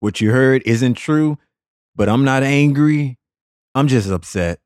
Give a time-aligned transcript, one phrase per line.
[0.00, 1.38] what you heard isn't true,
[1.94, 3.18] but I'm not angry.
[3.74, 4.58] I'm just upset.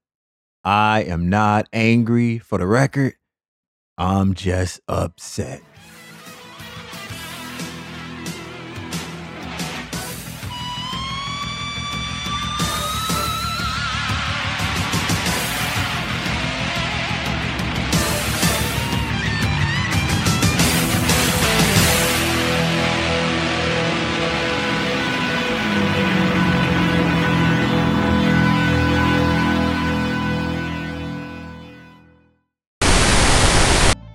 [0.64, 3.14] I am not angry for the record.
[3.98, 5.60] I'm just upset.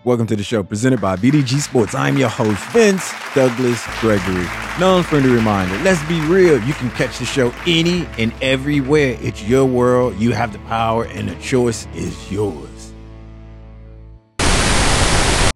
[0.09, 1.93] Welcome to the show presented by VDG Sports.
[1.93, 4.47] I'm your host, Vince Douglas Gregory.
[4.79, 6.59] Non friendly reminder let's be real.
[6.63, 9.19] You can catch the show any and everywhere.
[9.21, 10.17] It's your world.
[10.17, 12.91] You have the power, and the choice is yours.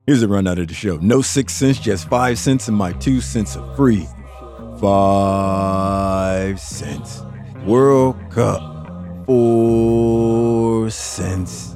[0.06, 3.22] Here's a rundown of the show no six cents, just five cents, and my two
[3.22, 4.08] cents are free.
[4.80, 7.24] Five cents.
[7.66, 11.76] World Cup, four cents.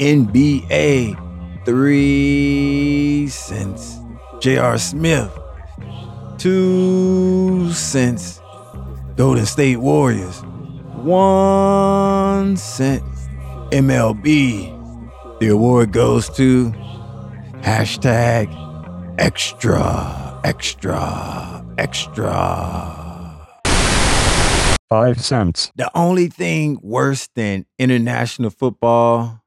[0.00, 1.27] NBA
[1.68, 3.98] three cents.
[4.40, 4.78] J.R.
[4.78, 5.30] Smith,
[6.38, 8.40] two cents.
[9.16, 10.40] Golden State Warriors,
[10.94, 13.02] one cent.
[13.70, 16.70] MLB, the award goes to
[17.60, 18.48] hashtag
[19.18, 23.46] extra, extra, extra.
[24.88, 25.70] Five cents.
[25.76, 29.42] The only thing worse than international football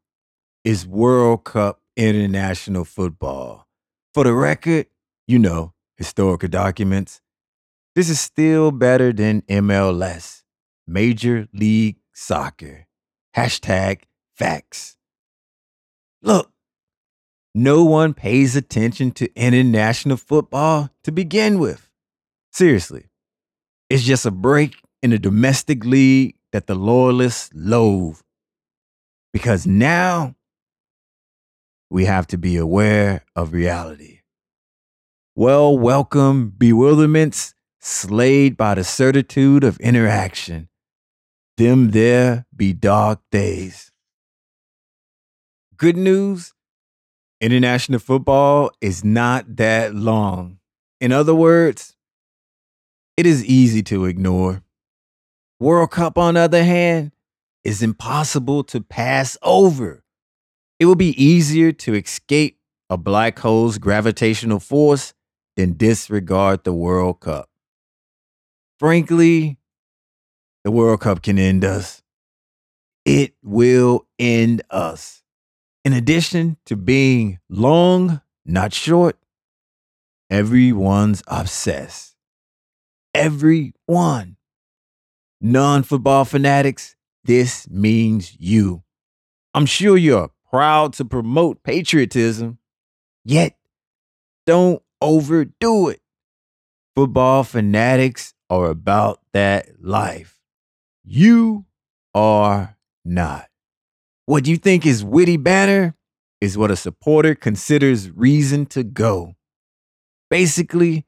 [0.64, 3.68] is World Cup international football.
[4.14, 4.88] For the record,
[5.28, 7.22] you know, historical documents,
[7.96, 10.44] this is still better than MLS,
[10.88, 12.88] Major League Soccer.
[13.36, 14.04] Hashtag
[14.36, 14.98] facts.
[16.22, 16.52] Look,
[17.54, 21.90] no one pays attention to international football to begin with.
[22.52, 23.06] Seriously,
[23.90, 28.20] it's just a break in the domestic league that the loyalists loathe.
[29.34, 30.36] Because now
[31.92, 34.22] we have to be aware of reality.
[35.36, 40.70] Well, welcome, bewilderments, slayed by the certitude of interaction.
[41.58, 43.92] Them there be dark days.
[45.76, 46.54] Good news
[47.42, 50.60] international football is not that long.
[51.02, 51.98] In other words,
[53.18, 54.64] it is easy to ignore.
[55.60, 57.12] World Cup, on the other hand,
[57.64, 60.01] is impossible to pass over.
[60.82, 62.58] It will be easier to escape
[62.90, 65.14] a black hole's gravitational force
[65.56, 67.52] than disregard the World Cup.
[68.80, 69.60] Frankly,
[70.64, 72.02] the World Cup can end us.
[73.06, 75.22] It will end us.
[75.86, 79.20] In addition to being long, not short,
[80.32, 82.16] everyone's obsessed.
[83.14, 84.38] Everyone.
[85.40, 88.82] Non football fanatics, this means you.
[89.54, 92.60] I'm sure you're proud to promote patriotism,
[93.24, 93.58] yet
[94.46, 96.02] don't overdo it.
[96.96, 100.40] Football fanatics are about that life.
[101.04, 101.66] You
[102.14, 103.48] are not.
[104.26, 105.96] What you think is witty banner
[106.42, 109.36] is what a supporter considers reason to go.
[110.30, 111.06] Basically,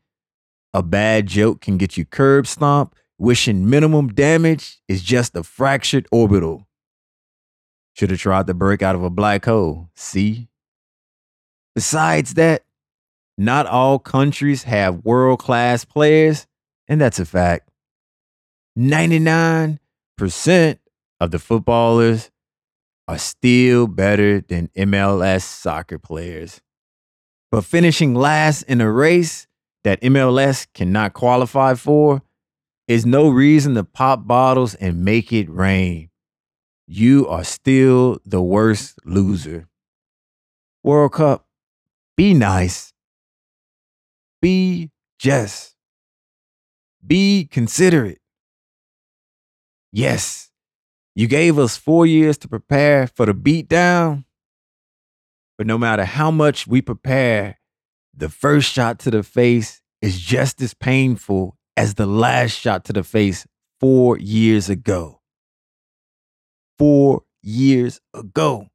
[0.74, 6.08] a bad joke can get you curb stomped, wishing minimum damage is just a fractured
[6.12, 6.68] orbital.
[7.94, 9.90] Should have tried to break out of a black hole.
[9.96, 10.48] See?
[11.76, 12.64] Besides that,
[13.38, 16.48] not all countries have world class players,
[16.88, 17.70] and that's a fact.
[18.78, 19.80] 99%
[21.20, 22.32] of the footballers
[23.08, 26.62] are still better than MLS soccer players.
[27.52, 29.48] But finishing last in a race
[29.84, 32.22] that MLS cannot qualify for
[32.88, 36.10] is no reason to pop bottles and make it rain
[36.96, 39.68] you are still the worst loser.
[40.84, 41.48] World Cup,
[42.16, 42.94] be nice.
[44.44, 45.76] Be just.
[47.06, 48.20] Be considerate.
[49.92, 50.52] Yes,
[51.16, 54.26] you gave us four years to prepare for the beatdown.
[55.58, 57.60] But no matter how much we prepare,
[58.16, 62.94] the first shot to the face is just as painful as the last shot to
[62.94, 63.48] the face
[63.80, 65.22] four years ago
[66.78, 68.70] four years ago.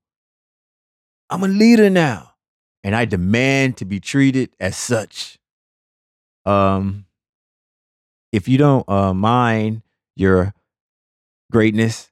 [1.30, 2.34] I'm a leader now,
[2.82, 5.38] and I demand to be treated as such.
[6.46, 7.06] Um,
[8.32, 9.82] if you don't uh, mind
[10.16, 10.54] your
[11.50, 12.10] greatness,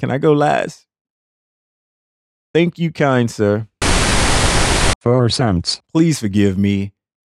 [0.00, 0.86] can I go last?
[2.52, 3.68] Thank you, kind sir.
[5.00, 5.80] Four cents.
[5.92, 6.92] Please forgive me.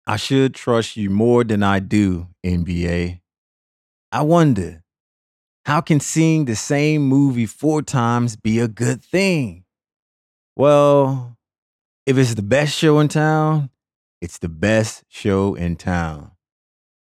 [0.08, 3.20] I should trust you more than I do, NBA.
[4.12, 4.81] I wonder,
[5.66, 9.64] how can seeing the same movie four times be a good thing?
[10.56, 11.38] Well,
[12.06, 13.70] if it's the best show in town,
[14.22, 16.32] it's the best show in town.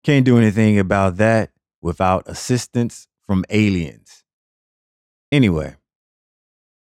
[0.05, 1.51] Can't do anything about that
[1.81, 4.25] without assistance from aliens.
[5.31, 5.77] Anyway,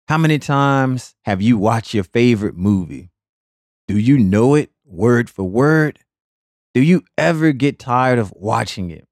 [0.07, 3.11] how many times have you watched your favorite movie?
[3.87, 5.99] Do you know it word for word?
[6.73, 9.07] Do you ever get tired of watching it?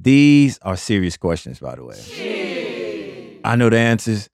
[0.00, 3.40] These are serious questions, by the way.
[3.44, 4.28] I know the answers.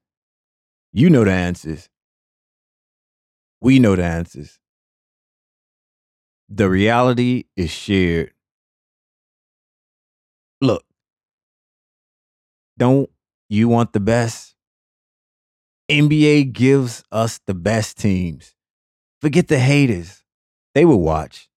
[0.92, 1.88] You know the answers.
[3.62, 4.58] We know the answers.
[6.50, 8.34] The reality is shared.
[10.60, 10.84] Look,
[12.76, 13.08] don't
[13.48, 14.54] you want the best?
[15.90, 18.54] NBA gives us the best teams.
[19.22, 20.24] Forget the haters.
[20.74, 21.48] They will watch.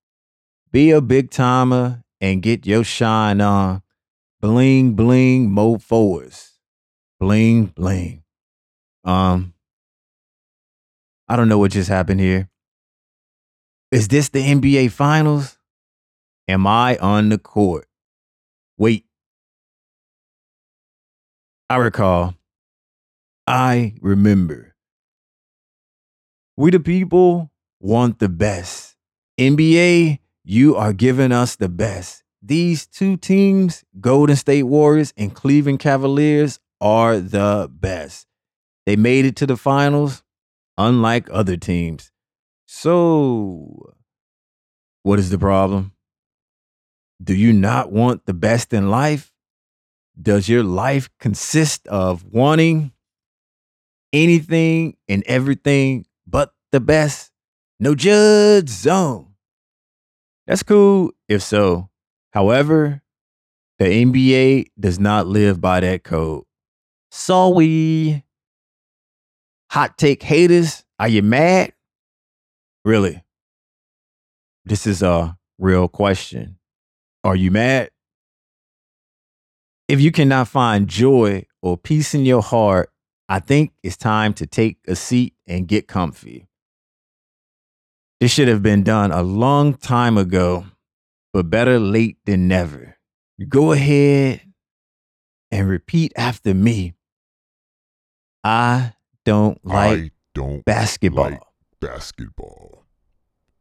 [0.71, 3.81] Be a big timer and get your shine on.
[4.39, 5.79] Bling bling mo.
[7.19, 8.23] Bling bling.
[9.03, 9.53] Um
[11.27, 12.49] I don't know what just happened here.
[13.91, 15.57] Is this the NBA finals?
[16.47, 17.87] Am I on the court?
[18.77, 19.05] Wait.
[21.69, 22.35] I recall.
[23.45, 24.75] I remember.
[26.55, 28.95] We the people want the best.
[29.39, 32.23] NBA, you are giving us the best.
[32.41, 38.27] These two teams, Golden State Warriors and Cleveland Cavaliers, are the best.
[38.85, 40.23] They made it to the finals,
[40.77, 42.11] unlike other teams.
[42.65, 43.93] So,
[45.03, 45.93] what is the problem?
[47.21, 49.33] Do you not want the best in life?
[50.21, 52.91] Does your life consist of wanting
[54.13, 57.31] anything and everything but the best?
[57.79, 59.33] No judge zone.
[60.45, 61.89] That's cool if so.
[62.37, 63.01] However,
[63.79, 66.43] the NBA does not live by that code.
[67.09, 68.23] Sorry.
[69.71, 71.73] Hot take haters, are you mad?
[72.85, 73.23] Really?
[74.65, 76.59] This is a real question.
[77.23, 77.89] Are you mad?
[79.87, 82.91] If you cannot find joy or peace in your heart,
[83.27, 86.47] I think it's time to take a seat and get comfy.
[88.19, 90.67] This should have been done a long time ago,
[91.33, 92.97] but better late than never.
[93.47, 94.41] Go ahead
[95.51, 96.95] and repeat after me.
[98.43, 98.93] I
[99.25, 101.31] don't like I don't basketball.
[101.31, 101.39] like
[101.79, 102.85] basketball.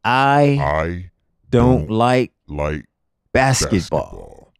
[0.04, 1.10] I I
[1.50, 2.86] don't don't like like
[3.32, 4.00] basketball.
[4.00, 4.52] basketball.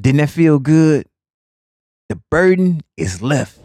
[0.00, 1.06] Didn't that feel good?
[2.08, 3.58] The burden is left.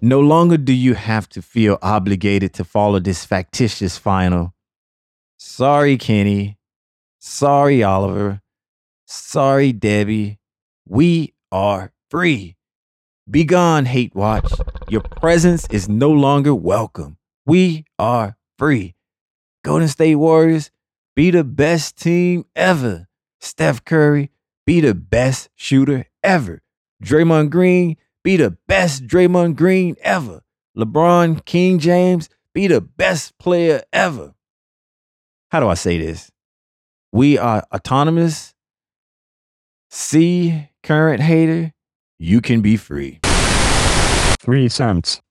[0.00, 4.53] No longer do you have to feel obligated to follow this factitious final.
[5.46, 6.58] Sorry, Kenny.
[7.20, 8.40] Sorry, Oliver.
[9.04, 10.40] Sorry, Debbie.
[10.88, 12.56] We are free.
[13.30, 14.50] Be gone, Hate Watch.
[14.88, 17.18] Your presence is no longer welcome.
[17.44, 18.96] We are free.
[19.62, 20.70] Golden State Warriors,
[21.14, 23.06] be the best team ever.
[23.38, 24.30] Steph Curry,
[24.64, 26.62] be the best shooter ever.
[27.04, 30.42] Draymond Green, be the best Draymond Green ever.
[30.76, 34.34] LeBron King James, be the best player ever.
[35.54, 36.32] How do I say this?
[37.12, 38.56] We are autonomous.
[39.88, 41.72] See, current hater,
[42.18, 43.20] you can be free.
[43.22, 45.22] 3 cents.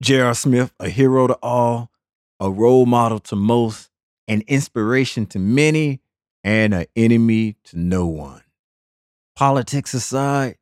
[0.00, 0.32] J.R.
[0.34, 1.90] Smith, a hero to all,
[2.38, 3.90] a role model to most,
[4.28, 6.02] an inspiration to many,
[6.44, 8.44] and an enemy to no one.
[9.34, 10.56] Politics aside,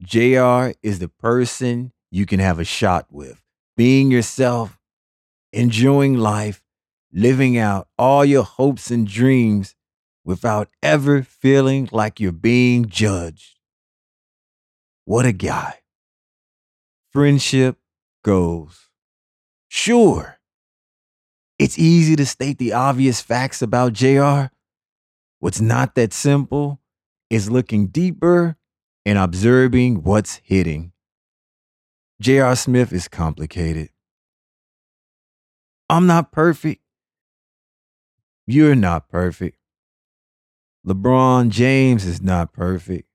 [0.00, 3.42] JR is the person you can have a shot with.
[3.76, 4.78] Being yourself,
[5.52, 6.62] enjoying life,
[7.12, 9.74] living out all your hopes and dreams
[10.24, 13.58] without ever feeling like you're being judged.
[15.04, 15.80] What a guy.
[17.12, 17.78] Friendship
[18.22, 18.88] goes.
[19.68, 20.36] Sure,
[21.58, 24.46] it's easy to state the obvious facts about JR.
[25.38, 26.80] What's not that simple
[27.30, 28.56] is looking deeper
[29.06, 30.92] and observing what's hitting.
[32.20, 32.56] J.R.
[32.56, 33.90] Smith is complicated.
[35.88, 36.82] I'm not perfect.
[38.46, 39.58] You're not perfect.
[40.86, 43.08] LeBron James is not perfect.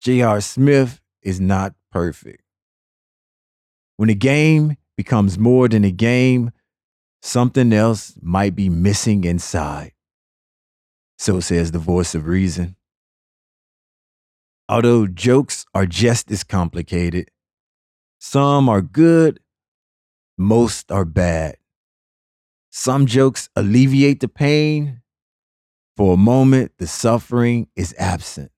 [0.00, 0.40] J.R.
[0.40, 2.42] Smith is not perfect.
[3.98, 6.52] When a game becomes more than a game,
[7.20, 9.92] something else might be missing inside.
[11.18, 12.76] So says the voice of reason.
[14.70, 17.30] Although jokes are just as complicated,
[18.18, 19.40] some are good,
[20.38, 21.56] most are bad.
[22.70, 25.02] Some jokes alleviate the pain,
[25.96, 28.52] For a moment, the suffering is absent.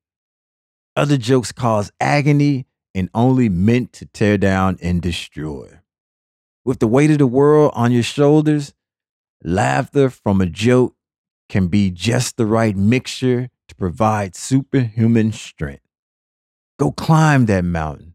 [0.95, 5.81] Other jokes cause agony and only meant to tear down and destroy.
[6.65, 8.75] With the weight of the world on your shoulders,
[9.43, 10.95] laughter from a joke
[11.49, 15.83] can be just the right mixture to provide superhuman strength.
[16.79, 18.15] Go climb that mountain.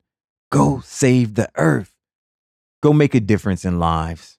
[0.51, 1.96] Go save the earth.
[2.82, 4.37] Go make a difference in lives.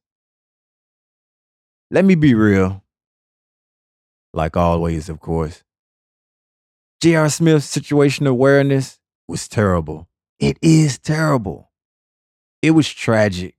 [1.90, 2.84] Let me be real.
[4.34, 5.64] Like always, of course.
[7.00, 7.30] J.R.
[7.30, 10.06] Smith's situational awareness was terrible.
[10.38, 11.70] It is terrible.
[12.60, 13.54] It was tragic.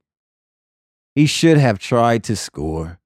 [1.16, 3.00] He should have tried to score.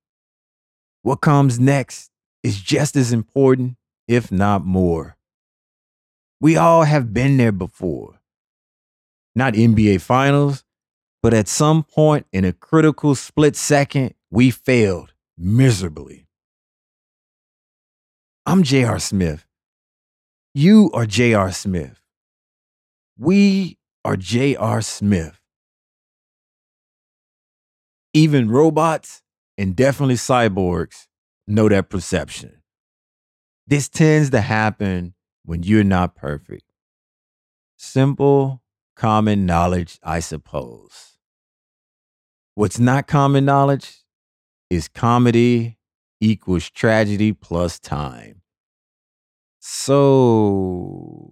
[1.00, 2.10] What comes next
[2.42, 3.76] is just as important,
[4.06, 5.16] if not more.
[6.38, 8.20] We all have been there before.
[9.34, 10.64] Not NBA Finals,
[11.22, 16.26] but at some point in a critical split second, we failed miserably.
[18.46, 18.98] I'm J.R.
[18.98, 19.46] Smith.
[20.54, 21.50] You are J.R.
[21.50, 22.00] Smith.
[23.18, 24.82] We are J.R.
[24.82, 25.40] Smith.
[28.12, 29.22] Even robots
[29.58, 31.06] and definitely cyborgs
[31.46, 32.62] know that perception.
[33.66, 35.14] This tends to happen
[35.44, 36.64] when you're not perfect.
[37.76, 38.62] Simple,
[38.94, 41.18] common knowledge, I suppose.
[42.54, 44.03] What's not common knowledge
[44.70, 45.78] is comedy
[46.20, 48.42] equals tragedy plus time.
[49.60, 51.30] So,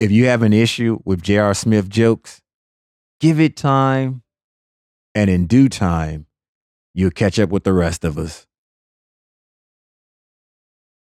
[0.00, 1.54] if you have an issue with J.R.
[1.54, 2.40] Smith jokes,
[3.20, 4.22] give it time,
[5.14, 6.26] and in due time,
[6.92, 8.46] you'll catch up with the rest of us.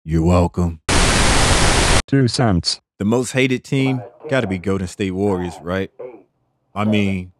[0.03, 0.81] You're welcome.
[2.07, 2.81] Two cents.
[2.97, 5.91] The most hated team got to be Golden State Warriors, right?
[6.75, 7.31] I mean,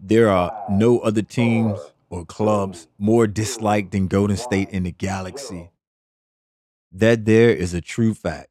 [0.00, 1.78] there are no other teams
[2.10, 5.70] or clubs more disliked than Golden State in the galaxy.
[6.92, 8.48] That there is a true fact.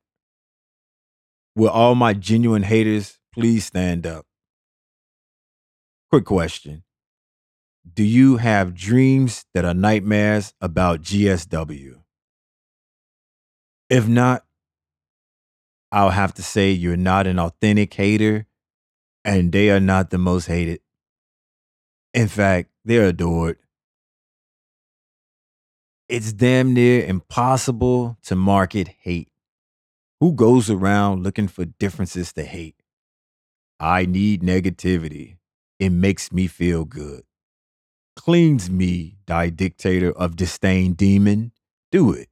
[1.56, 4.26] Will all my genuine haters please stand up?
[6.12, 6.84] Quick question
[7.92, 11.96] Do you have dreams that are nightmares about GSW?
[13.90, 14.44] If not,
[15.92, 18.46] I'll have to say you're not an authentic hater
[19.24, 20.82] and they are not the most hated.
[22.18, 23.60] In fact, they're adored.
[26.10, 29.30] It's damn near impossible to market hate.
[30.20, 32.82] Who goes around looking for differences to hate?
[33.80, 35.38] I need negativity.
[35.78, 37.22] It makes me feel good.
[38.16, 41.52] Cleans me, thy dictator of disdain demon.
[41.92, 42.30] Do it.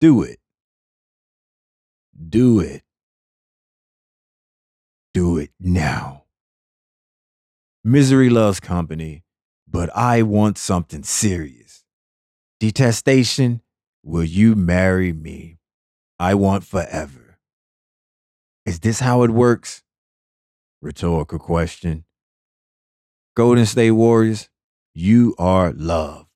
[0.00, 0.38] Do it.
[2.28, 2.82] Do it.
[5.12, 6.15] Do it now.
[7.88, 9.22] Misery loves company,
[9.68, 11.84] but I want something serious.
[12.58, 13.60] Detestation,
[14.02, 15.58] will you marry me?
[16.18, 17.38] I want forever.
[18.64, 19.84] Is this how it works?
[20.82, 22.02] Rhetorical question.
[23.36, 24.48] Golden State Warriors,
[24.92, 26.26] you are love.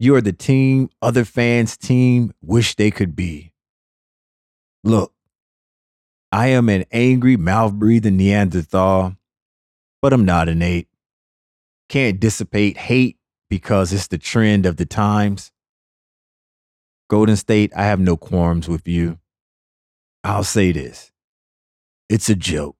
[0.00, 3.52] You are the team other fans' team wish they could be.
[4.82, 5.12] Look,
[6.32, 9.16] I am an angry, mouth breathing Neanderthal,
[10.04, 10.90] but I'm not an ape.
[11.88, 13.16] Can't dissipate hate
[13.48, 15.50] because it's the trend of the times.
[17.08, 19.18] Golden State, I have no qualms with you.
[20.22, 21.10] I'll say this
[22.10, 22.76] it's a joke.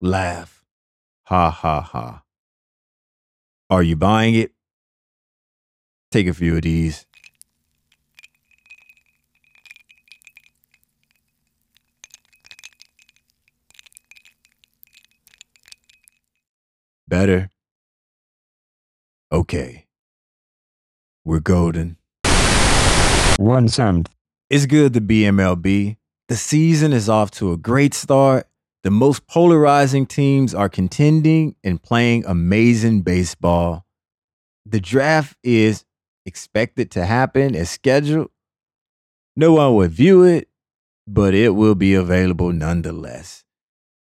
[0.00, 0.64] Laugh.
[1.26, 2.24] Ha ha ha.
[3.70, 4.50] Are you buying it?
[6.10, 7.06] Take a few of these.
[17.06, 17.50] Better?
[19.30, 19.86] Okay.
[21.24, 21.98] We're golden.
[23.36, 24.08] One cent.
[24.48, 25.96] It's good to be MLB.
[26.28, 28.46] The season is off to a great start.
[28.82, 33.84] The most polarizing teams are contending and playing amazing baseball.
[34.64, 35.84] The draft is
[36.24, 38.30] expected to happen as scheduled.
[39.36, 40.48] No one will view it,
[41.06, 43.43] but it will be available nonetheless.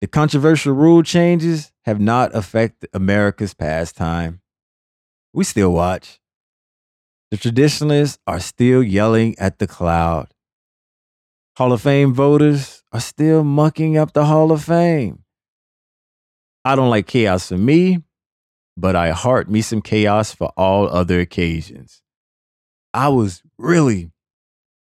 [0.05, 4.39] The controversial rule changes have not affected America's pastime.
[5.33, 6.19] We still watch.
[7.31, 10.27] The traditionalists are still yelling at the cloud.
[11.57, 15.23] Hall of Fame voters are still mucking up the Hall of Fame.
[16.63, 18.03] I don't like chaos for me,
[18.77, 22.03] but I heart me some chaos for all other occasions.
[22.93, 24.11] I was really,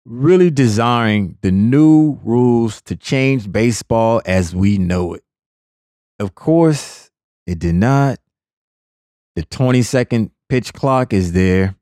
[0.07, 5.25] really desiring the new rules to change baseball as we know it.
[6.21, 7.11] Of course,
[7.47, 8.21] it did not.
[9.35, 11.75] The 20 second pitch clock is there.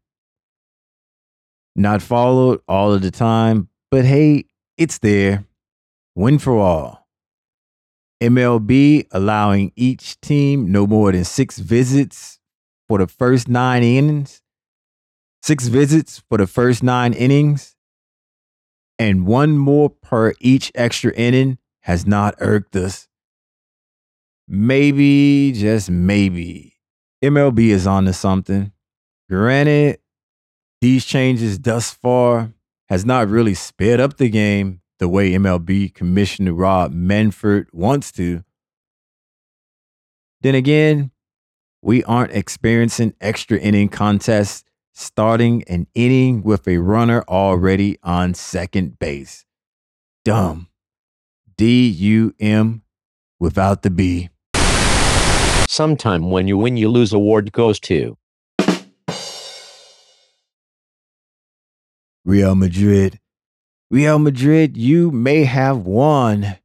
[1.77, 4.47] Not followed all of the time, but hey,
[4.79, 5.45] it's there.
[6.15, 7.07] Win for all.
[8.23, 12.39] MLB allowing each team no more than six visits
[12.89, 14.41] for the first nine innings.
[15.43, 17.74] Six visits for the first nine innings.
[18.99, 23.09] And one more per each extra inning has not irked us.
[24.47, 26.75] Maybe, just maybe,
[27.23, 28.73] MLB is on to something.
[29.29, 29.99] Granted,
[30.81, 32.53] these changes thus far
[32.89, 38.45] has not really sped up the game the way MLB Commissioner Rob Manfred wants to.
[40.43, 41.11] Then again,
[41.83, 48.99] we aren't experiencing extra inning contests starting an inning with a runner already on second
[48.99, 49.45] base.
[50.25, 50.69] Dumb.
[51.57, 52.83] D U M
[53.39, 54.31] without the B.
[55.69, 58.17] Sometime when you win, you lose award goes to.
[62.25, 63.21] Real Madrid.
[63.91, 66.57] Real Madrid, you may have won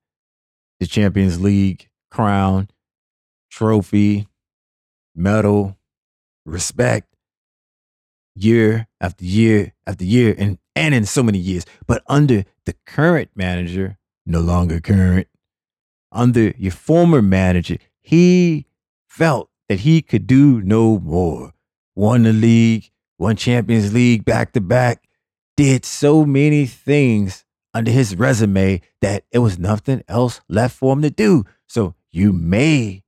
[0.79, 2.69] the Champions League crown,
[3.51, 4.27] trophy,
[5.13, 5.77] medal,
[6.45, 7.13] respect,
[8.35, 11.65] year after year after year, and, and in so many years.
[11.87, 15.27] But under the current manager, no longer current,
[16.11, 18.67] under your former manager, he
[19.07, 21.53] felt that he could do no more.
[21.95, 25.03] Won the league, won Champions League back to back,
[25.57, 27.43] did so many things
[27.73, 31.43] under his resume that it was nothing else left for him to do.
[31.67, 33.03] So you may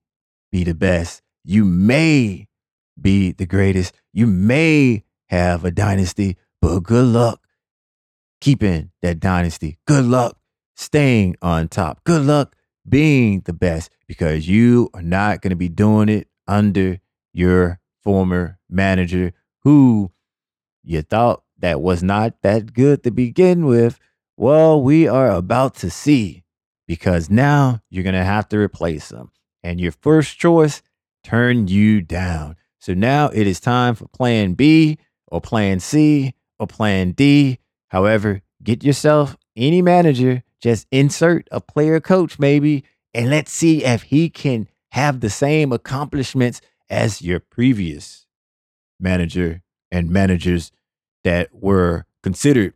[0.52, 1.22] be the best.
[1.44, 2.48] You may
[3.00, 3.96] be the greatest.
[4.14, 7.42] You may have a dynasty, but good luck
[8.42, 9.80] keeping that dynasty.
[9.88, 10.38] Good luck
[10.76, 12.04] staying on top.
[12.04, 12.56] Good luck
[12.88, 17.00] being the best because you are not going to be doing it under
[17.32, 20.12] your former manager who
[20.84, 24.00] you thought that was not that good to begin with.
[24.36, 26.44] Well, we are about to see
[26.88, 29.32] because now you're going to have to replace them.
[29.64, 30.82] And your first choice
[31.24, 32.58] turned you down.
[32.80, 34.98] So now it is time for plan B
[35.32, 37.58] or plan C or plan D.
[37.88, 44.04] However, get yourself any manager, just insert a player coach maybe, and let's see if
[44.04, 48.28] he can have the same accomplishments as your previous
[49.00, 50.72] manager and managers
[51.24, 52.74] that were considered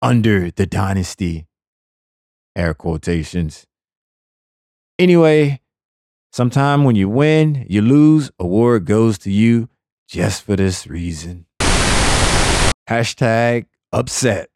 [0.00, 1.46] under the dynasty,
[2.56, 3.66] air quotations.
[4.98, 5.60] Anyway,
[6.32, 9.68] sometime when you win, you lose, award goes to you
[10.12, 11.46] just for this reason.
[12.88, 14.50] Hashtag upset.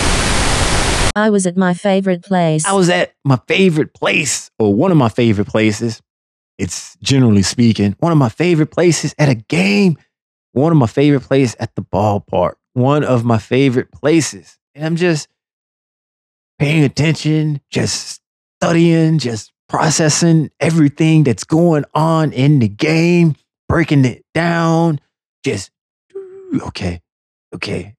[1.16, 2.66] I was at my favorite place.
[2.66, 6.02] I was at my favorite place, or one of my favorite places.
[6.58, 9.96] It's generally speaking, one of my favorite places at a game,
[10.52, 14.58] one of my favorite places at the ballpark, one of my favorite places.
[14.74, 15.26] And I'm just
[16.58, 18.20] paying attention, just
[18.60, 23.36] studying, just processing everything that's going on in the game,
[23.70, 25.00] breaking it down,
[25.46, 25.70] just
[26.60, 27.00] okay,
[27.54, 27.94] okay,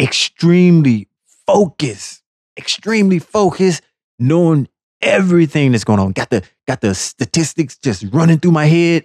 [0.00, 1.06] extremely
[1.46, 2.24] focused,
[2.58, 3.82] extremely focused,
[4.18, 4.68] knowing
[5.00, 6.10] everything that's going on.
[6.10, 9.04] Got the got the statistics just running through my head,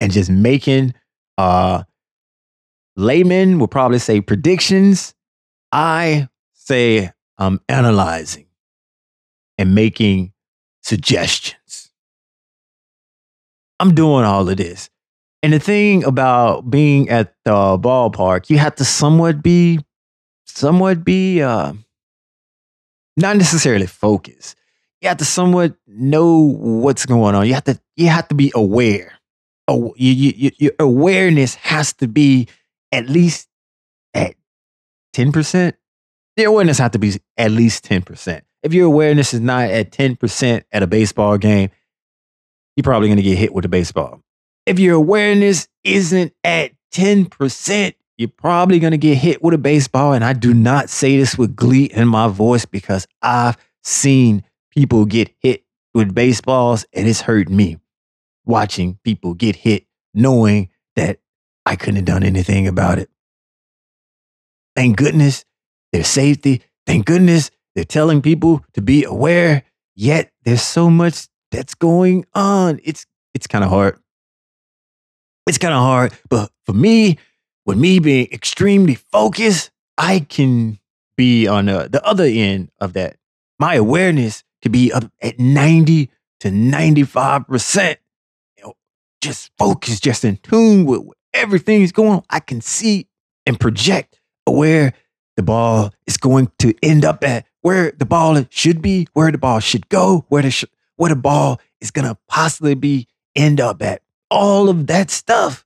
[0.00, 0.94] and just making
[1.38, 1.84] uh
[2.96, 5.14] laymen will probably say predictions.
[5.70, 8.46] I say I'm analyzing
[9.58, 10.32] and making
[10.82, 11.92] suggestions.
[13.78, 14.90] I'm doing all of this.
[15.42, 19.80] And the thing about being at the ballpark, you have to somewhat be,
[20.44, 21.72] somewhat be, uh,
[23.16, 24.56] not necessarily focused.
[25.00, 27.46] You have to somewhat know what's going on.
[27.46, 29.14] You have to, you have to be aware.
[29.66, 32.48] Oh, you, you, your awareness has to be
[32.92, 33.48] at least
[34.12, 34.34] at
[35.12, 35.76] ten percent.
[36.36, 38.44] Your awareness has to be at least ten percent.
[38.62, 41.70] If your awareness is not at ten percent at a baseball game,
[42.76, 44.22] you're probably going to get hit with a baseball
[44.70, 50.12] if your awareness isn't at 10%, you're probably going to get hit with a baseball.
[50.12, 55.06] And I do not say this with glee in my voice because I've seen people
[55.06, 57.78] get hit with baseballs and it's hurt me
[58.44, 61.18] watching people get hit, knowing that
[61.66, 63.10] I couldn't have done anything about it.
[64.76, 65.44] Thank goodness
[65.90, 66.62] there's safety.
[66.86, 69.64] Thank goodness they're telling people to be aware.
[69.96, 72.78] Yet there's so much that's going on.
[72.84, 73.04] It's
[73.34, 73.98] it's kind of hard
[75.46, 76.12] it's kind of hard.
[76.28, 77.18] But for me,
[77.66, 80.78] with me being extremely focused, I can
[81.16, 83.16] be on the, the other end of that.
[83.58, 87.96] My awareness could be up at 90 to 95%.
[88.56, 88.74] You know,
[89.20, 91.02] just focused, just in tune with
[91.34, 92.22] everything is going on.
[92.30, 93.06] I can see
[93.46, 94.94] and project where
[95.36, 99.38] the ball is going to end up at, where the ball should be, where the
[99.38, 100.64] ball should go, where the sh-
[100.96, 104.02] where the ball is gonna possibly be end up at.
[104.30, 105.64] All of that stuff.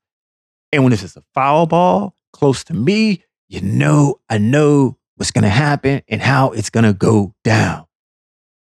[0.72, 5.31] And when this is a foul ball close to me, you know I know what's
[5.31, 7.87] gonna happen and how it's gonna go down.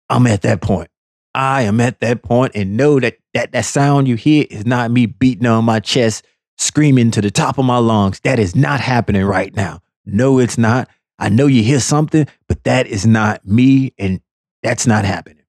[0.09, 0.89] I'm at that point.
[1.35, 4.91] I am at that point and know that that, that sound you hear is not
[4.91, 6.25] me beating on my chest,
[6.57, 8.21] screaming to the top of my lungs.
[8.21, 9.81] That is not happening right now.
[10.07, 10.89] No, it's not.
[11.19, 14.21] I know you hear something, but that is not me and
[14.63, 15.45] that's not happening.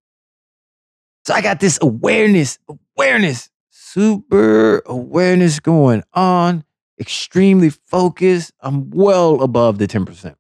[1.25, 2.57] So I got this awareness,
[2.97, 3.49] awareness,
[3.97, 6.63] super awareness going on,
[6.99, 8.51] extremely focused.
[8.59, 10.35] I'm well above the 10%.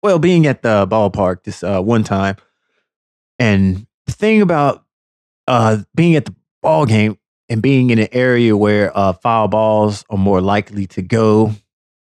[0.00, 2.36] Well, being at the ballpark this uh, one time,
[3.40, 4.84] and the thing about
[5.48, 10.04] uh, being at the ball game and being in an area where uh, foul balls
[10.10, 11.52] are more likely to go,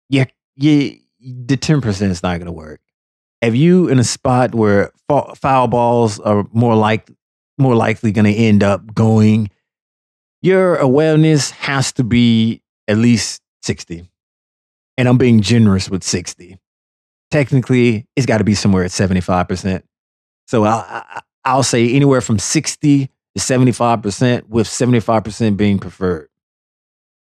[0.08, 2.80] yeah, yeah, the 10% is not going to work.
[3.42, 4.92] If you in a spot where
[5.36, 7.10] foul balls are more like
[7.58, 9.50] more likely going to end up going,
[10.42, 14.08] your awareness has to be at least 60.
[14.98, 16.58] And I'm being generous with 60.
[17.30, 19.84] Technically, it's got to be somewhere at 75%.
[20.48, 26.30] So I, I, I'll say anywhere from 60 to 75%, with 75% being preferred.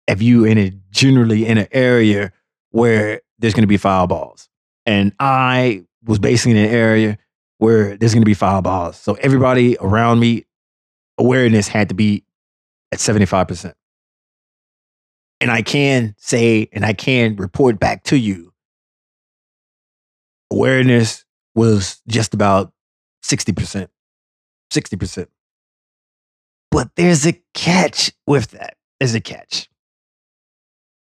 [0.09, 2.33] If you in a generally in an area
[2.71, 4.49] where there's going to be foul balls,
[4.85, 7.19] and I was basically in an area
[7.63, 10.45] where there's going to be foul balls, so everybody around me
[11.17, 12.25] awareness had to be
[12.91, 13.73] at 75%.
[15.41, 18.53] And I can say, and I can report back to you,
[20.51, 22.73] awareness was just about
[23.25, 23.87] 60%,
[24.75, 25.27] 60%.
[26.73, 28.77] But there's a catch with that.
[28.99, 29.69] There's a catch.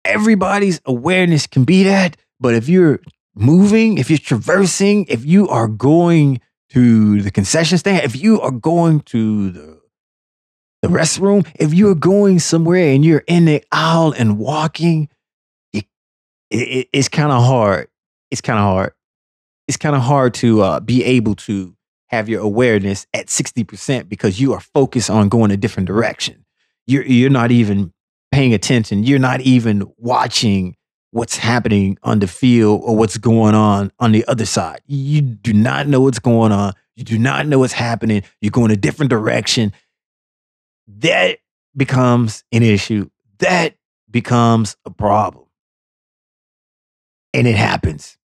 [0.05, 3.01] Everybody's awareness can be that, but if you're
[3.35, 8.51] moving, if you're traversing, if you are going to the concession stand, if you are
[8.51, 9.81] going to the
[10.83, 15.09] the restroom, if you're going somewhere and you're in the aisle and walking,
[15.73, 15.87] it,
[16.51, 17.89] it, it's kind of hard.
[18.31, 18.93] It's kind of hard.
[19.67, 21.75] It's kind of hard to uh, be able to
[22.09, 26.45] have your awareness at 60% because you are focused on going a different direction.
[26.87, 27.95] You're, you're not even
[28.31, 29.05] paying attention.
[29.05, 30.77] You're not even watching
[31.15, 34.81] what's happening on the field or what's going on on the other side.
[34.89, 36.73] You do not know what's going on.
[36.97, 38.25] You do not know what's happening.
[38.41, 39.73] You're going a different direction
[40.89, 41.39] that
[41.77, 43.09] becomes an issue.
[43.39, 43.77] That
[44.11, 45.45] becomes a problem.
[47.33, 48.19] And it happens.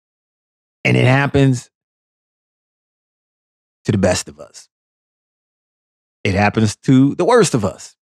[0.84, 1.70] And it happens
[3.84, 4.68] to the best of us.
[6.24, 7.94] It happens to the worst of us.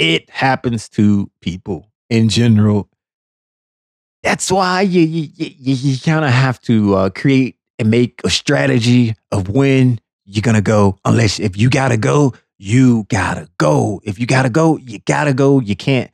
[0.00, 2.88] It happens to people in general.
[4.22, 8.30] That's why you, you, you, you kind of have to uh, create and make a
[8.30, 10.98] strategy of when you're to go.
[11.04, 14.00] Unless if you got to go, you gotta go.
[14.04, 15.58] If you gotta go, you gotta go.
[15.58, 16.12] You can't,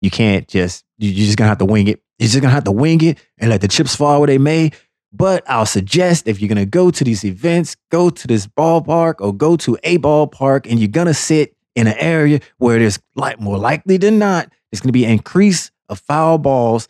[0.00, 2.00] you can't just, you're just gonna have to wing it.
[2.18, 4.70] You're just gonna have to wing it and let the chips fall where they may.
[5.12, 9.34] But I'll suggest if you're gonna go to these events, go to this ballpark or
[9.34, 13.58] go to a ballpark and you're gonna sit in an area where there's like more
[13.58, 16.88] likely than not, there's gonna be an increase of foul balls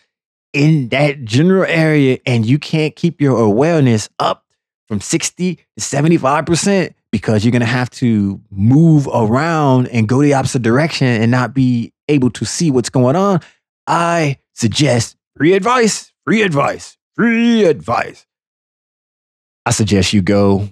[0.52, 4.44] in that general area, and you can't keep your awareness up
[4.87, 10.34] from 60 to 75% because you're going to have to move around and go the
[10.34, 13.40] opposite direction and not be able to see what's going on,
[13.87, 18.26] I suggest free advice, free advice, free advice.
[19.64, 20.68] I suggest you go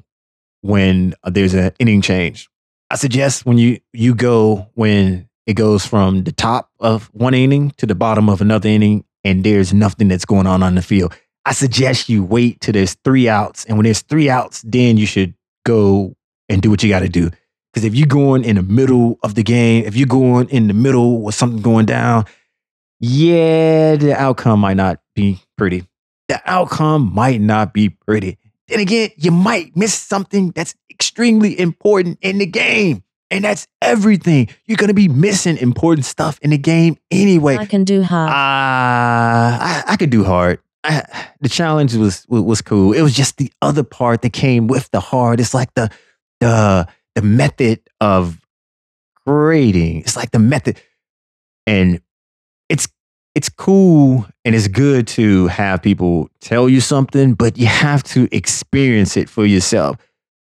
[0.62, 2.48] when there's an inning change.
[2.90, 7.72] I suggest when you you go when it goes from the top of one inning
[7.78, 11.14] to the bottom of another inning and there's nothing that's going on on the field.
[11.44, 15.06] I suggest you wait till there's three outs and when there's three outs then you
[15.06, 15.34] should
[15.64, 16.16] go
[16.48, 17.30] and do what you got to do.
[17.72, 20.74] Because if you're going in the middle of the game, if you're going in the
[20.74, 22.24] middle with something going down,
[23.00, 25.84] yeah, the outcome might not be pretty.
[26.28, 28.38] The outcome might not be pretty.
[28.68, 33.02] Then again, you might miss something that's extremely important in the game.
[33.30, 34.48] And that's everything.
[34.66, 37.56] You're going to be missing important stuff in the game anyway.
[37.56, 38.30] I can do hard.
[38.30, 40.60] Uh, I, I could do hard.
[40.84, 41.02] I,
[41.40, 42.92] the challenge was was cool.
[42.92, 45.40] It was just the other part that came with the hard.
[45.40, 45.90] It's like the
[46.40, 46.86] the
[47.16, 48.40] the method of
[49.26, 50.02] grading.
[50.02, 50.80] It's like the method,
[51.66, 52.00] and
[52.68, 52.86] it's
[53.34, 58.28] it's cool and it's good to have people tell you something, but you have to
[58.34, 59.96] experience it for yourself.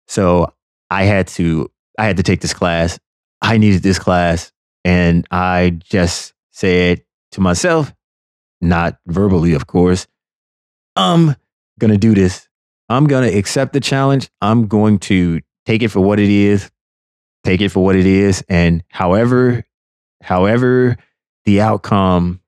[0.08, 0.54] So
[0.90, 2.98] I had to I had to take this class.
[3.42, 4.52] I needed this class,
[4.86, 7.92] and I just said to myself,
[8.62, 10.06] not verbally, of course.
[10.96, 11.36] I'm
[11.78, 12.48] gonna do this.
[12.88, 14.30] I'm gonna accept the challenge.
[14.40, 16.70] I'm going to take it for what it is.
[17.44, 19.66] Take it for what it is, and however,
[20.22, 20.96] however
[21.44, 22.40] the outcome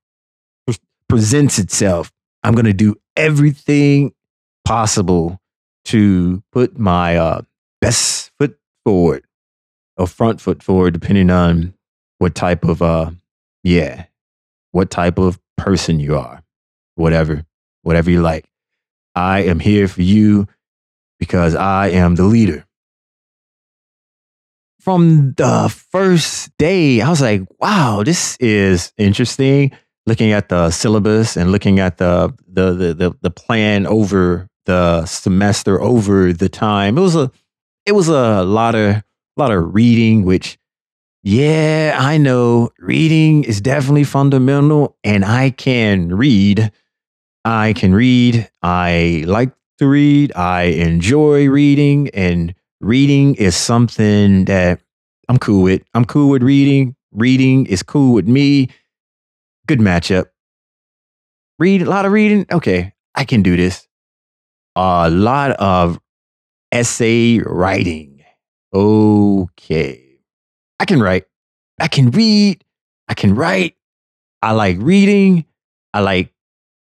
[1.07, 2.11] presents itself,
[2.41, 4.15] I'm gonna do everything
[4.65, 5.39] possible
[5.85, 7.41] to put my uh,
[7.79, 9.23] best foot forward
[9.97, 11.73] or front foot forward, depending on
[12.19, 13.11] what type of uh,
[13.63, 14.05] yeah,
[14.71, 16.43] what type of person you are,
[16.95, 17.45] whatever,
[17.83, 18.45] whatever you like.
[19.15, 20.47] I am here for you
[21.19, 22.65] because I am the leader.
[24.79, 29.71] From the first day, I was like, wow, this is interesting.
[30.05, 35.05] Looking at the syllabus and looking at the the the the, the plan over the
[35.05, 36.97] semester, over the time.
[36.97, 37.31] It was a
[37.85, 39.01] it was a lot of
[39.41, 40.57] lot of reading, which
[41.23, 46.71] yeah, I know reading is definitely fundamental, and I can read.
[47.45, 48.49] I can read.
[48.61, 50.33] I like to read.
[50.35, 54.81] I enjoy reading, and reading is something that
[55.29, 55.83] I'm cool with.
[55.93, 56.95] I'm cool with reading.
[57.13, 58.69] Reading is cool with me.
[59.65, 60.25] Good matchup.
[61.57, 62.45] Read a lot of reading.
[62.51, 63.87] Okay, I can do this.
[64.75, 65.99] A lot of
[66.71, 68.12] essay writing.
[68.73, 70.19] Okay.
[70.79, 71.25] I can write.
[71.79, 72.63] I can read.
[73.07, 73.75] I can write.
[74.41, 75.45] I like reading.
[75.93, 76.33] I like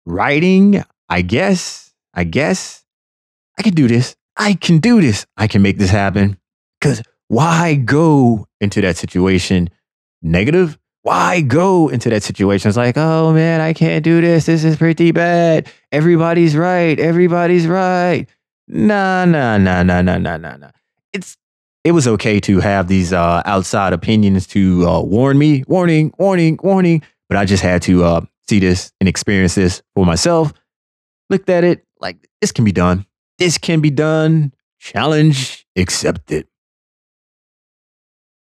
[0.05, 0.83] writing.
[1.09, 1.93] I guess.
[2.13, 2.83] I guess.
[3.57, 4.15] I can do this.
[4.37, 5.25] I can do this.
[5.35, 6.37] I can make this happen.
[6.79, 9.69] Because why go into that situation
[10.21, 10.77] negative?
[11.01, 12.69] Why go into that situation?
[12.69, 14.45] It's like, oh man, I can't do this.
[14.45, 15.71] This is pretty bad.
[15.91, 16.99] Everybody's right.
[16.99, 18.27] Everybody's right.
[18.67, 20.71] Nah, nah, nah, nah, nah, nah, nah, nah.
[21.13, 21.35] It's
[21.83, 26.59] it was okay to have these uh, outside opinions to uh, warn me, warning, warning,
[26.61, 27.03] warning.
[27.27, 30.53] But I just had to uh, see this and experience this for myself.
[31.29, 33.05] Looked at it like this can be done.
[33.37, 34.53] This can be done.
[34.79, 36.47] Challenge accepted.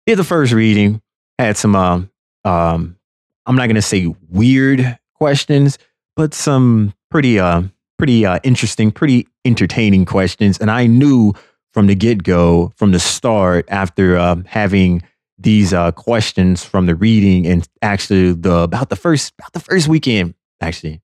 [0.05, 1.01] Did the first reading.
[1.37, 2.11] Had some um,
[2.45, 2.97] um
[3.45, 5.77] I'm not gonna say weird questions,
[6.15, 7.63] but some pretty uh
[7.97, 10.57] pretty uh, interesting, pretty entertaining questions.
[10.59, 11.33] And I knew
[11.73, 15.03] from the get go, from the start, after um, having
[15.37, 19.87] these uh, questions from the reading and actually the about the first about the first
[19.87, 20.33] weekend.
[20.61, 21.01] Actually,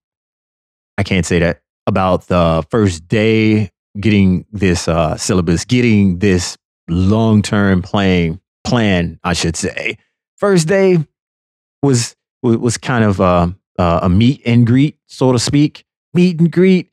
[0.97, 6.57] I can't say that about the first day getting this uh, syllabus, getting this
[6.89, 9.19] long term playing plan.
[9.23, 9.97] I should say,
[10.37, 11.05] first day
[11.81, 13.47] was was, kind of uh,
[13.79, 15.83] uh, a meet and greet, so to speak.
[16.13, 16.91] Meet and greet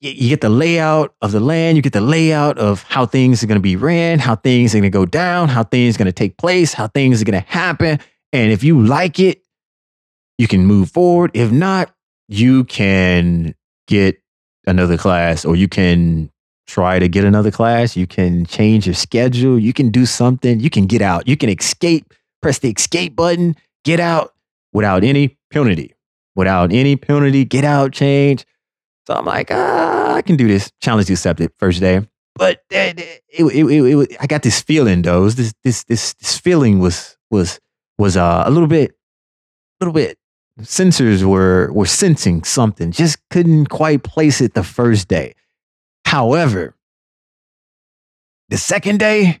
[0.00, 3.46] you get the layout of the land, you get the layout of how things are
[3.46, 6.06] going to be ran, how things are going to go down, how things are going
[6.06, 7.98] to take place, how things are going to happen.
[8.32, 9.42] And if you like it,
[10.36, 11.32] you can move forward.
[11.34, 11.92] If not,
[12.28, 13.54] you can
[13.88, 14.22] get
[14.66, 16.30] another class or you can
[16.68, 17.96] try to get another class.
[17.96, 19.58] You can change your schedule.
[19.58, 20.60] You can do something.
[20.60, 21.26] You can get out.
[21.26, 24.34] You can escape, press the escape button, get out
[24.72, 25.94] without any penalty.
[26.36, 28.46] Without any penalty, get out, change
[29.08, 30.70] so I'm like, ah, I can do this.
[30.82, 32.06] Challenge accepted first day.
[32.34, 35.30] But it, it, it, it, I got this feeling though.
[35.30, 37.58] This this this this feeling was was
[37.96, 40.18] was uh, a little bit, a little bit.
[40.60, 42.92] Sensors were were sensing something.
[42.92, 45.32] Just couldn't quite place it the first day.
[46.04, 46.76] However,
[48.50, 49.40] the second day,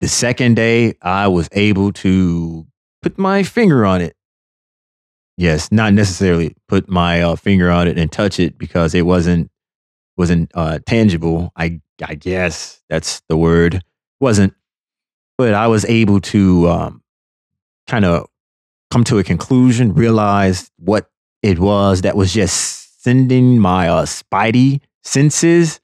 [0.00, 2.66] the second day, I was able to
[3.02, 4.16] put my finger on it
[5.36, 9.50] Yes, not necessarily put my uh, finger on it and touch it because it wasn't
[10.16, 11.52] wasn't uh, tangible.
[11.56, 13.82] I I guess that's the word.
[14.18, 14.54] wasn't,
[15.36, 17.02] but I was able to um,
[17.86, 18.28] kind of
[18.90, 21.10] come to a conclusion, realize what
[21.42, 25.80] it was that was just sending my uh, spidey senses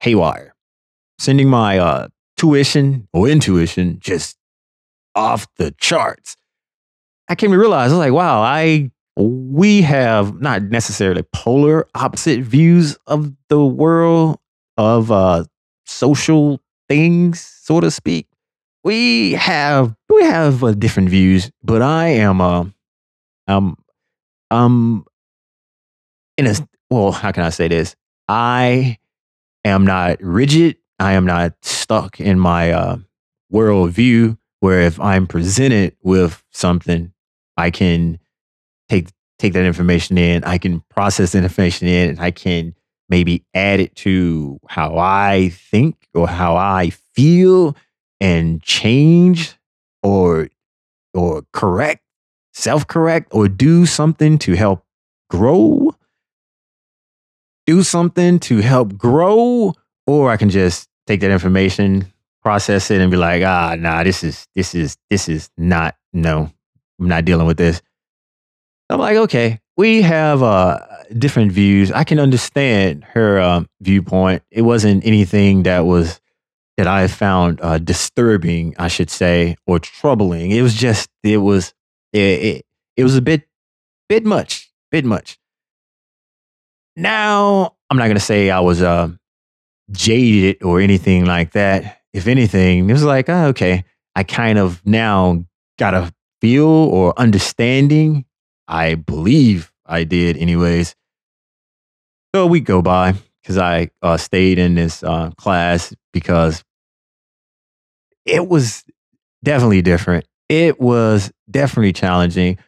[0.00, 0.54] haywire,
[1.18, 4.36] sending my uh, tuition or intuition just
[5.14, 6.36] off the charts.
[7.28, 12.40] I came to realize I was like, wow, I we have not necessarily polar opposite
[12.40, 14.38] views of the world
[14.76, 15.44] of uh,
[15.84, 18.26] social things, so to speak.
[18.84, 22.64] We have we have uh, different views, but I am uh,
[23.46, 23.76] um
[24.50, 25.04] um
[26.36, 26.54] in a
[26.90, 27.96] well, how can I say this?
[28.28, 28.98] I
[29.64, 30.76] am not rigid.
[30.98, 32.96] I am not stuck in my uh,
[33.52, 37.12] worldview where if I'm presented with something
[37.56, 38.20] I can
[38.88, 39.08] take
[39.40, 42.72] take that information in, I can process that information in, and I can
[43.08, 47.76] maybe add it to how I think or how I feel
[48.20, 49.56] and change
[50.00, 50.48] or
[51.12, 52.04] or correct,
[52.54, 54.84] self-correct or do something to help
[55.28, 55.90] grow,
[57.66, 59.74] do something to help grow,
[60.06, 64.24] or I can just take that information, process it, and be like, ah, nah, this
[64.24, 66.50] is this is this is not no,
[67.00, 67.82] I'm not dealing with this.
[68.90, 70.78] I'm like, okay, we have uh,
[71.16, 71.90] different views.
[71.90, 74.42] I can understand her um, viewpoint.
[74.50, 76.20] It wasn't anything that was
[76.76, 80.50] that I found uh, disturbing, I should say, or troubling.
[80.50, 81.74] It was just it was
[82.12, 83.48] it, it, it was a bit
[84.08, 85.38] bit much, bit much.
[86.96, 89.08] Now I'm not gonna say I was uh,
[89.90, 92.01] jaded or anything like that.
[92.12, 95.44] If anything, it was like, oh, okay, I kind of now
[95.78, 98.24] got a feel or understanding.
[98.68, 100.94] I believe I did, anyways.
[102.34, 106.64] So week go by because I uh, stayed in this uh, class because
[108.24, 108.84] it was
[109.42, 110.26] definitely different.
[110.48, 112.58] It was definitely challenging.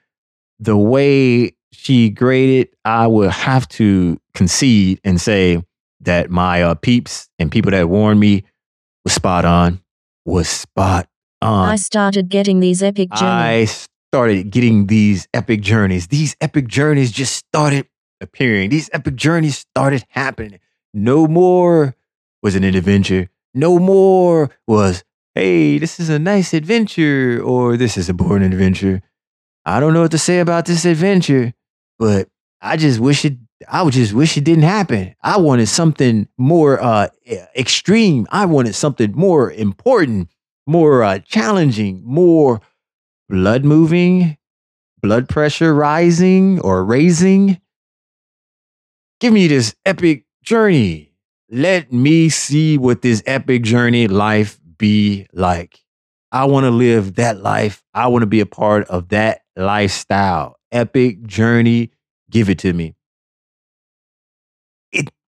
[0.58, 5.62] The way she graded, I would have to concede and say
[6.00, 8.44] that my uh, peeps and people that warned me
[9.04, 9.80] was spot on,
[10.24, 11.08] was spot
[11.42, 11.68] on.
[11.68, 13.22] I started getting these epic journeys.
[13.22, 13.64] I
[14.10, 16.08] started getting these epic journeys.
[16.08, 17.86] These epic journeys just started
[18.20, 18.70] appearing.
[18.70, 20.60] These epic journeys started happening.
[20.94, 21.94] No more
[22.42, 23.28] was an adventure.
[23.52, 29.02] No more was, hey, this is a nice adventure or this is a boring adventure.
[29.66, 31.52] I don't know what to say about this adventure,
[31.98, 32.28] but
[32.60, 33.36] I just wish it.
[33.68, 35.14] I would just wish it didn't happen.
[35.22, 37.08] I wanted something more uh,
[37.56, 38.26] extreme.
[38.30, 40.28] I wanted something more important,
[40.66, 42.60] more uh, challenging, more
[43.28, 44.36] blood moving,
[45.02, 47.60] blood pressure rising or raising.
[49.20, 51.12] Give me this epic journey.
[51.50, 55.78] Let me see what this epic journey life be like.
[56.32, 57.82] I want to live that life.
[57.94, 60.56] I want to be a part of that lifestyle.
[60.72, 61.92] Epic journey.
[62.30, 62.96] Give it to me.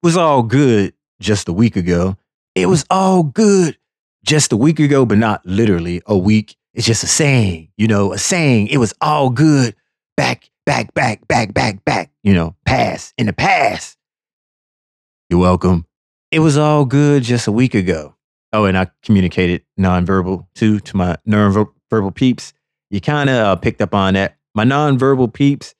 [0.07, 2.16] Was all good just a week ago.
[2.55, 3.77] It was all good
[4.25, 6.55] just a week ago, but not literally a week.
[6.75, 8.69] It's just a saying, you know, a saying.
[8.69, 9.75] It was all good
[10.16, 13.99] back, back, back, back, back, back, you know, past, in the past.
[15.29, 15.87] You're welcome.
[16.31, 18.14] It was all good just a week ago.
[18.53, 22.53] Oh, and I communicated nonverbal too to my nonverbal peeps.
[22.90, 24.37] You kind of uh, picked up on that.
[24.55, 25.75] My nonverbal peeps,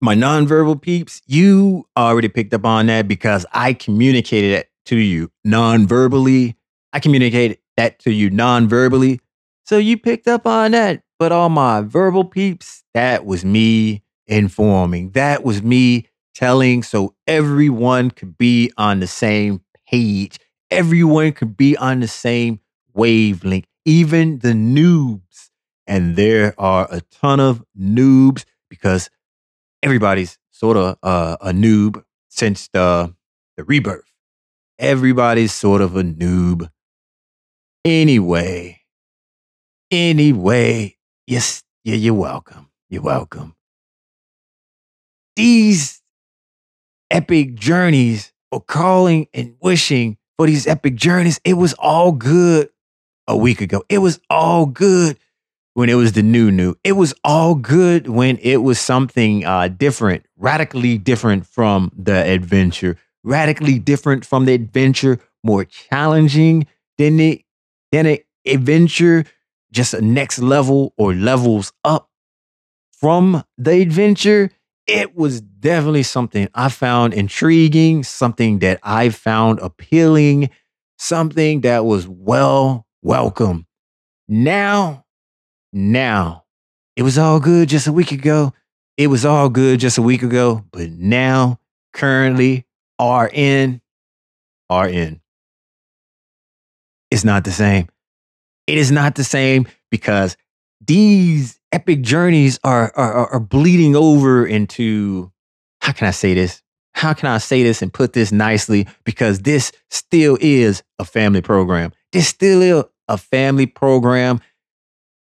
[0.00, 5.30] my nonverbal peeps, you already picked up on that because I communicated it to you
[5.44, 6.56] non-verbally.
[6.92, 9.20] I communicated that to you non-verbally.
[9.64, 11.02] So you picked up on that.
[11.18, 15.10] But all my verbal peeps, that was me informing.
[15.10, 20.38] That was me telling so everyone could be on the same page.
[20.70, 22.60] Everyone could be on the same
[22.94, 25.50] wavelength, even the noobs.
[25.88, 29.10] And there are a ton of noobs because
[29.82, 33.14] everybody's sort of uh, a noob since the,
[33.56, 34.04] the rebirth.
[34.78, 36.68] Everybody's sort of a noob.
[37.84, 38.80] Anyway,
[39.90, 42.70] anyway, yes, yeah, you're welcome.
[42.90, 43.54] You're welcome.
[45.36, 46.02] These
[47.10, 52.70] epic journeys or calling and wishing for these epic journeys, it was all good
[53.26, 53.84] a week ago.
[53.88, 55.18] It was all good
[55.78, 56.74] when it was the new new.
[56.82, 62.96] It was all good when it was something uh, different, radically different from the adventure,
[63.22, 67.42] radically different from the adventure, more challenging than it
[67.92, 69.24] than an adventure,
[69.70, 72.10] just a next level or levels up
[72.90, 74.50] from the adventure.
[74.88, 80.50] It was definitely something I found intriguing, something that I found appealing,
[80.98, 83.68] something that was well welcome.
[84.26, 85.04] Now,
[85.72, 86.44] now,
[86.96, 88.52] it was all good just a week ago.
[88.96, 91.60] It was all good just a week ago, but now,
[91.92, 92.66] currently,
[93.00, 93.80] RN,
[94.72, 95.20] RN.
[97.10, 97.88] It's not the same.
[98.66, 100.36] It is not the same because
[100.84, 105.30] these epic journeys are, are, are- bleeding over into
[105.80, 106.62] how can I say this?
[106.94, 108.86] How can I say this and put this nicely?
[109.04, 111.92] Because this still is a family program.
[112.12, 114.40] This still is a family program.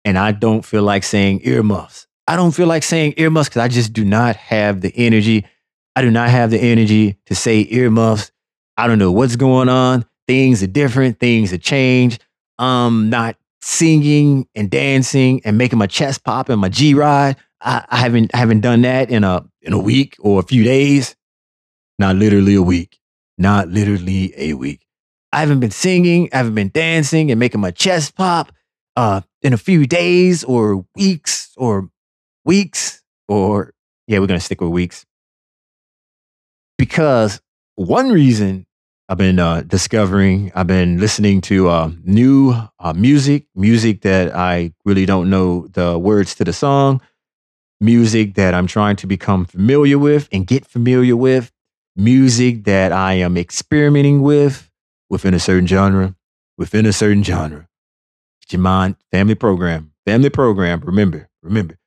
[0.08, 2.08] And I don't feel like saying earmuffs.
[2.30, 5.46] I don't feel like saying earmuffs because I just do not have the energy.
[5.98, 8.32] I do not have the energy to say earmuffs.
[8.78, 10.06] I don't know what's going on.
[10.26, 11.20] Things are different.
[11.20, 12.24] Things have changed.
[12.58, 17.36] I'm not singing and dancing and making my chest pop and my G ride.
[17.60, 20.64] I, I haven't I haven't done that in a in a week or a few
[20.64, 21.18] days.
[22.00, 22.98] Not literally a week.
[23.38, 24.86] Not literally a week.
[25.34, 26.30] I haven't been singing.
[26.32, 28.54] I haven't been dancing and making my chest pop
[28.96, 31.90] uh, in a few days or weeks or
[32.46, 33.74] weeks or
[34.08, 35.06] yeah, we're gonna stick with weeks.
[36.78, 37.42] because
[37.76, 38.66] one reason
[39.10, 44.74] I've been uh, discovering, I've been listening to uh, new uh, music, music that I
[44.86, 47.02] really don't know the words to the song,
[47.80, 51.52] music that I'm trying to become familiar with and get familiar with,
[51.96, 54.70] music that I am experimenting with
[55.10, 56.16] within a certain genre,
[56.58, 57.68] within a certain genre.
[58.48, 60.80] Get your mind, family program, family program.
[60.82, 61.78] Remember, remember.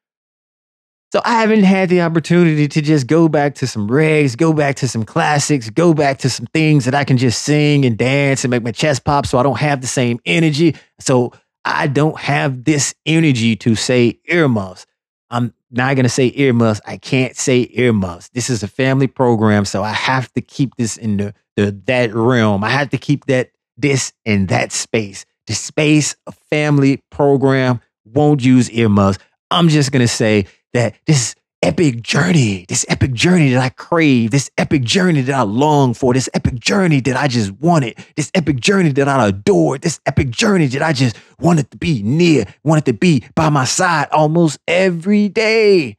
[1.13, 4.77] So I haven't had the opportunity to just go back to some regs, go back
[4.77, 8.45] to some classics, go back to some things that I can just sing and dance
[8.45, 10.77] and make my chest pop so I don't have the same energy.
[11.01, 11.33] So
[11.65, 14.87] I don't have this energy to say earmuffs.
[15.31, 16.81] I'm not going to say earmuffs.
[16.87, 18.29] I can't say earmuffs.
[18.29, 22.15] This is a family program, so I have to keep this in the, the that
[22.15, 22.63] realm.
[22.63, 25.25] I have to keep that this in that space.
[25.51, 26.15] The space
[26.49, 29.19] family program won't use earmuffs.
[29.51, 34.31] I'm just going to say that this epic journey, this epic journey that I crave,
[34.31, 38.31] this epic journey that I long for, this epic journey that I just wanted, this
[38.33, 42.45] epic journey that I adored, this epic journey that I just wanted to be near,
[42.63, 45.97] wanted to be by my side almost every day.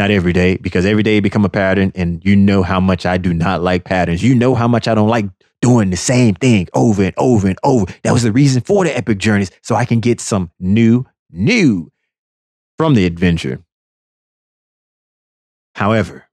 [0.00, 3.16] Not every day, because every day become a pattern, and you know how much I
[3.16, 4.24] do not like patterns.
[4.24, 5.26] You know how much I don't like
[5.62, 7.86] doing the same thing over and over and over.
[8.02, 11.90] That was the reason for the epic journeys, so I can get some new, new
[12.76, 13.62] from the adventure.
[15.74, 16.24] However,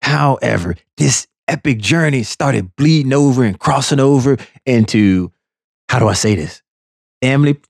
[0.00, 5.30] however, this epic journey started bleeding over and crossing over into,
[5.88, 6.62] how do I say this?
[7.20, 7.60] Family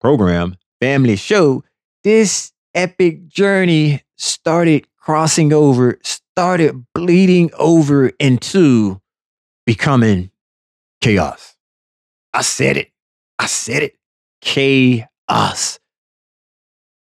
[0.00, 1.64] program, family show.
[2.04, 9.00] This epic journey started crossing over, started bleeding over into
[9.66, 10.29] becoming
[11.00, 11.56] chaos.
[12.32, 12.90] I said it.
[13.38, 13.96] I said it.
[14.40, 15.78] Chaos.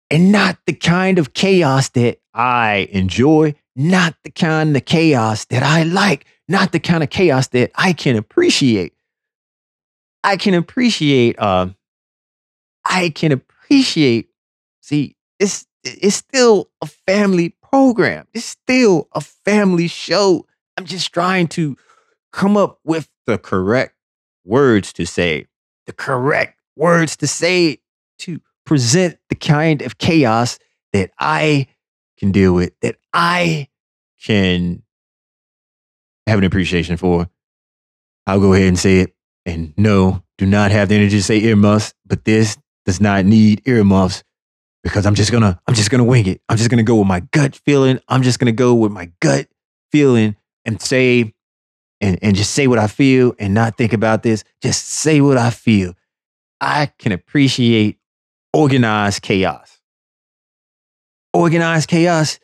[0.10, 5.64] And not the kind of chaos that I enjoy, not the kind of chaos that
[5.64, 8.94] I like, not the kind of chaos that I can appreciate.
[10.24, 11.68] I can appreciate, uh,
[12.86, 14.30] I can appreciate,
[14.82, 18.28] see, it's, it's still a family program.
[18.34, 20.46] It's still a family show.
[20.78, 21.76] I'm just trying to
[22.32, 23.96] come up with the correct
[24.46, 25.48] words to say,
[25.86, 27.80] the correct words to say
[28.20, 30.60] to present the kind of chaos
[30.94, 31.68] that I
[32.18, 33.68] can deal with, that I
[34.24, 34.84] can
[36.28, 37.30] have an appreciation for.
[38.26, 39.14] I'll go ahead and say it.
[39.46, 43.62] And no, do not have the energy to say earmuffs, but this does not need
[43.66, 44.24] earmuffs
[44.84, 46.42] because I'm just gonna, I'm just gonna wing it.
[46.48, 48.00] I'm just gonna go with my gut feeling.
[48.08, 49.48] I'm just gonna go with my gut
[49.92, 51.33] feeling and say
[52.04, 54.44] and, and just say what I feel and not think about this.
[54.62, 55.94] Just say what I feel.
[56.60, 57.98] I can appreciate
[58.52, 59.80] organized chaos.
[61.34, 62.40] Organized chaos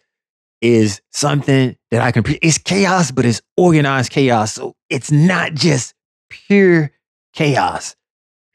[0.61, 4.53] is something that I can, it's chaos, but it's organized chaos.
[4.53, 5.93] So it's not just
[6.29, 6.91] pure
[7.33, 7.97] chaos.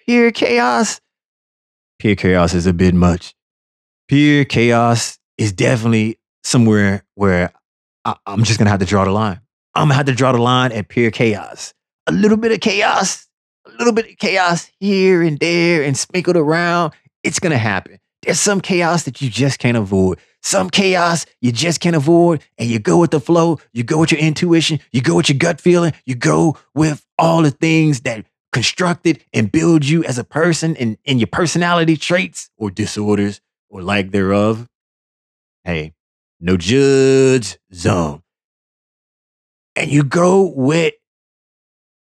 [0.07, 1.01] Pure chaos,
[1.99, 3.35] pure chaos is a bit much.
[4.09, 7.53] Pure chaos is definitely somewhere where
[8.05, 9.41] I, I'm just gonna have to draw the line.
[9.75, 11.75] I'm gonna have to draw the line at pure chaos.
[12.07, 13.27] A little bit of chaos,
[13.67, 16.93] a little bit of chaos here and there and sprinkled around.
[17.23, 17.99] It's gonna happen.
[18.23, 20.19] There's some chaos that you just can't avoid.
[20.43, 23.59] Some chaos you just can't avoid, and you go with the flow.
[23.73, 24.81] You go with your intuition.
[24.93, 25.93] You go with your gut feeling.
[26.07, 30.97] You go with all the things that constructed and build you as a person and,
[31.05, 34.69] and your personality traits or disorders or lack thereof.
[35.65, 35.95] Hey,
[36.41, 38.24] no judge zone.
[39.77, 40.95] And you go with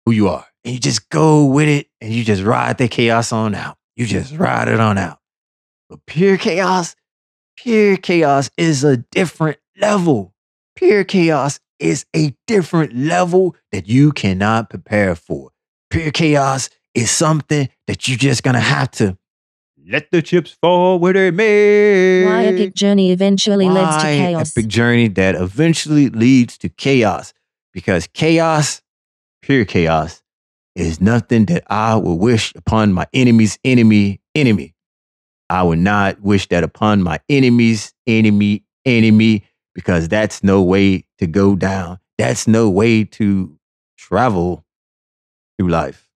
[0.06, 0.46] who you are.
[0.64, 3.78] And you just go with it and you just ride the chaos on out.
[3.96, 5.20] You just ride it on out.
[5.90, 6.96] But pure chaos,
[7.58, 10.34] pure chaos is a different level.
[10.76, 15.52] Pure chaos is a different level that you cannot prepare for.
[15.90, 19.18] Pure chaos is something that you're just gonna have to
[19.88, 22.26] let the chips fall where they may.
[22.26, 24.52] Why epic journey eventually leads to chaos.
[24.56, 27.34] Epic journey that eventually leads to chaos.
[27.80, 28.82] Because chaos,
[29.42, 30.22] pure chaos,
[30.76, 34.76] is nothing that I would wish upon my enemy's enemy enemy.
[35.50, 41.26] I would not wish that upon my enemy's enemy enemy, because that's no way to
[41.26, 42.00] go down.
[42.18, 43.58] That's no way to
[43.98, 44.66] travel
[45.58, 46.10] through life.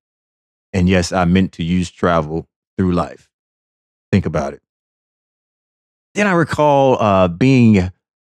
[0.74, 2.45] And yes, I meant to use travel
[2.78, 3.30] through life.
[4.11, 4.61] Think about it.
[6.14, 7.89] Then I recall uh, being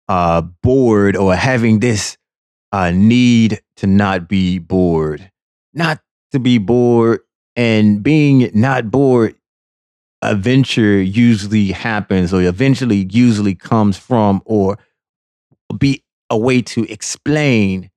[0.08, 2.18] uh, bored or having this
[2.72, 5.32] uh, need to not be bored,
[5.74, 6.00] not
[6.32, 7.22] to be bored,
[7.56, 9.36] and being not bored.
[10.22, 14.78] Adventure usually happens, or eventually usually comes from, or
[15.78, 17.90] be a way to explain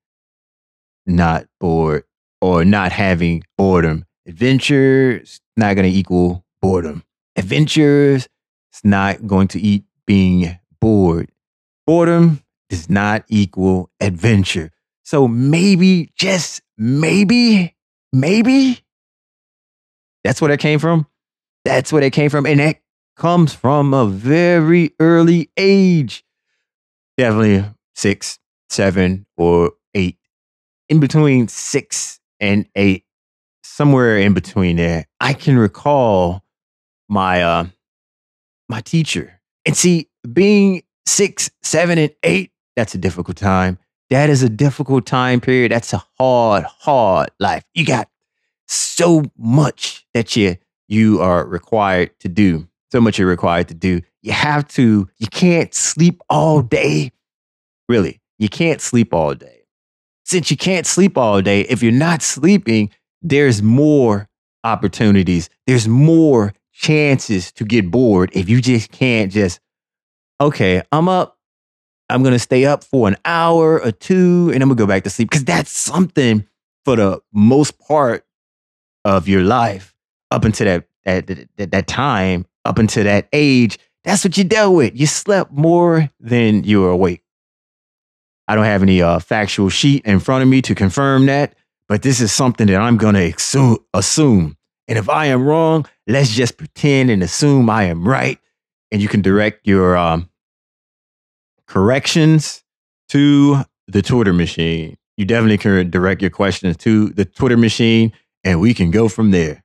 [1.06, 2.04] not bored
[2.40, 4.04] or not having boredom.
[4.26, 7.02] Adventures not going to equal boredom.
[7.36, 8.28] Adventures
[8.74, 11.30] is not going to eat being bored.
[11.86, 14.70] Boredom does not equal adventure.
[15.02, 17.76] So maybe, just maybe,
[18.12, 18.80] maybe
[20.24, 21.06] that's where that came from.
[21.64, 22.46] That's where that came from.
[22.46, 22.80] And that
[23.16, 26.24] comes from a very early age.
[27.18, 27.64] Definitely
[27.94, 28.38] six,
[28.70, 30.16] seven, or eight.
[30.88, 33.04] In between six and eight,
[33.62, 36.44] somewhere in between there, I can recall
[37.08, 37.66] my uh
[38.68, 39.40] my teacher.
[39.66, 43.78] And see, being six, seven, and eight, that's a difficult time.
[44.10, 45.72] That is a difficult time period.
[45.72, 47.62] That's a hard, hard life.
[47.74, 48.08] You got
[48.66, 50.56] so much that you
[50.88, 52.68] you are required to do.
[52.90, 54.02] So much you're required to do.
[54.22, 57.12] You have to, you can't sleep all day.
[57.88, 59.62] Really, you can't sleep all day.
[60.24, 62.90] Since you can't sleep all day, if you're not sleeping,
[63.22, 64.28] there's more
[64.64, 65.48] opportunities.
[65.66, 69.60] There's more chances to get bored if you just can't just,
[70.40, 71.38] okay, I'm up.
[72.10, 75.10] I'm to stay up for an hour or two and I'm to go back to
[75.10, 75.30] sleep.
[75.30, 76.46] Because that's something
[76.84, 78.26] for the most part
[79.04, 79.94] of your life
[80.30, 83.78] up until that, that, that, that time, up until that age.
[84.04, 84.98] That's what you dealt with.
[84.98, 87.22] You slept more than you were awake.
[88.48, 91.54] I don't have any uh, factual sheet in front of me to confirm that,
[91.86, 94.56] but this is something that I'm to assume.
[94.88, 98.40] And if I am wrong, let's just pretend and assume I am right.
[98.90, 100.29] And you can direct your um,
[101.70, 102.64] corrections
[103.08, 104.96] to the Twitter machine.
[105.16, 108.12] You definitely can direct your questions to the Twitter machine
[108.42, 109.62] and we can go from there.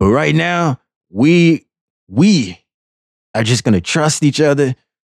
[0.00, 1.66] But right now, we
[2.08, 2.58] we
[3.34, 4.74] are just going to trust each other.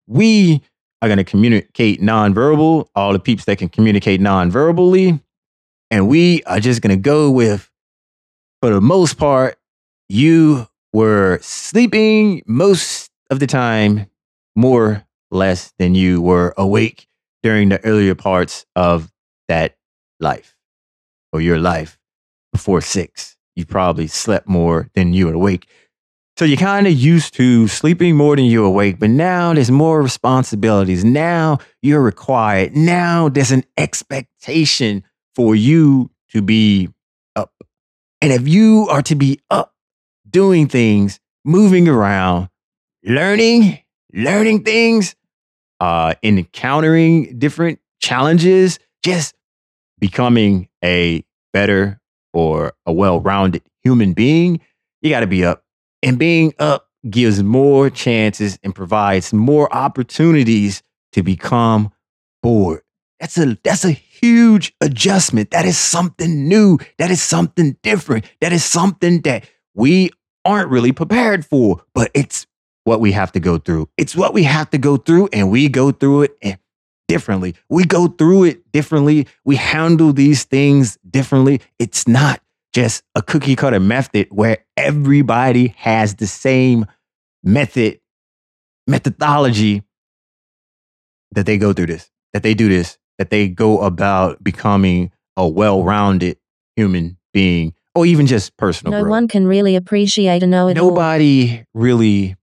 [0.05, 0.61] We
[1.01, 5.21] are going to communicate nonverbal, all the peeps that can communicate nonverbally.
[5.89, 7.71] And we are just going to go with,
[8.61, 9.57] for the most part,
[10.09, 14.07] you were sleeping most of the time,
[14.55, 17.07] more less than you were awake
[17.43, 19.11] during the earlier parts of
[19.47, 19.77] that
[20.19, 20.55] life
[21.31, 21.97] or your life
[22.51, 23.35] before six.
[23.55, 25.67] You probably slept more than you were awake.
[26.37, 30.03] So you're kind of used to sleeping more than you're awake, but now there's more
[30.03, 31.03] responsibilities.
[31.03, 32.75] Now you're required.
[32.75, 35.03] Now there's an expectation
[35.33, 36.89] for you to be
[37.35, 37.53] up.
[38.21, 39.73] And if you are to be up,
[40.29, 42.49] doing things, moving around,
[43.03, 43.79] learning,
[44.13, 45.15] learning things,
[45.79, 49.35] uh, encountering different challenges, just
[49.99, 51.99] becoming a better
[52.33, 54.59] or a well rounded human being,
[55.01, 55.63] you got to be up.
[56.03, 60.83] And being up gives more chances and provides more opportunities
[61.13, 61.91] to become
[62.43, 62.81] bored.
[63.19, 65.51] That's a that's a huge adjustment.
[65.51, 66.77] That is something new.
[66.99, 68.25] That is something different.
[68.41, 70.11] That is something that we
[70.45, 72.45] aren't really prepared for, but it's
[72.87, 73.89] what we have to go through.
[73.97, 76.55] It's what we have to go through and we go through it eh,
[77.09, 77.53] differently.
[77.69, 79.27] We go through it differently.
[79.43, 81.59] We handle these things differently.
[81.79, 82.41] It's not
[82.73, 86.85] just a cookie cutter method where everybody has the same
[87.43, 87.99] method,
[88.87, 89.83] methodology
[91.33, 95.45] that they go through this, that they do this, that they go about becoming a
[95.45, 96.37] well rounded
[96.77, 99.11] human being or even just personal No growth.
[99.11, 100.91] one can really appreciate a know it all.
[100.91, 102.36] Nobody really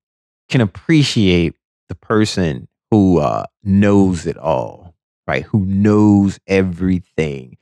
[0.55, 1.53] can appreciate
[1.89, 4.95] the person who uh, knows it all,
[5.27, 5.43] right?
[5.47, 7.57] Who knows everything.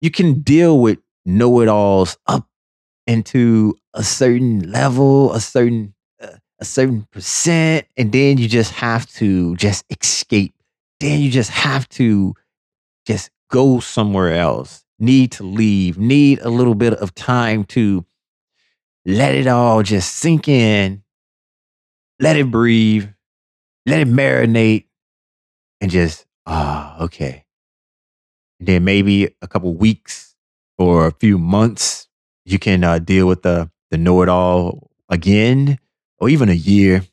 [0.00, 2.48] You can deal with know it alls up
[3.06, 9.06] into a certain level, a certain uh, a certain percent, and then you just have
[9.12, 10.56] to just escape.
[10.98, 12.34] Then you just have to
[13.06, 14.84] just go somewhere else.
[14.98, 15.98] Need to leave.
[15.98, 18.04] Need a little bit of time to
[19.06, 21.03] let it all just sink in.
[22.20, 23.08] Let it breathe.
[23.86, 24.86] Let it marinate,
[25.80, 27.44] and just ah, okay.
[28.58, 30.34] And then maybe a couple weeks
[30.78, 32.08] or a few months,
[32.44, 35.78] you can uh, deal with the the know it all again,
[36.18, 37.04] or even a year.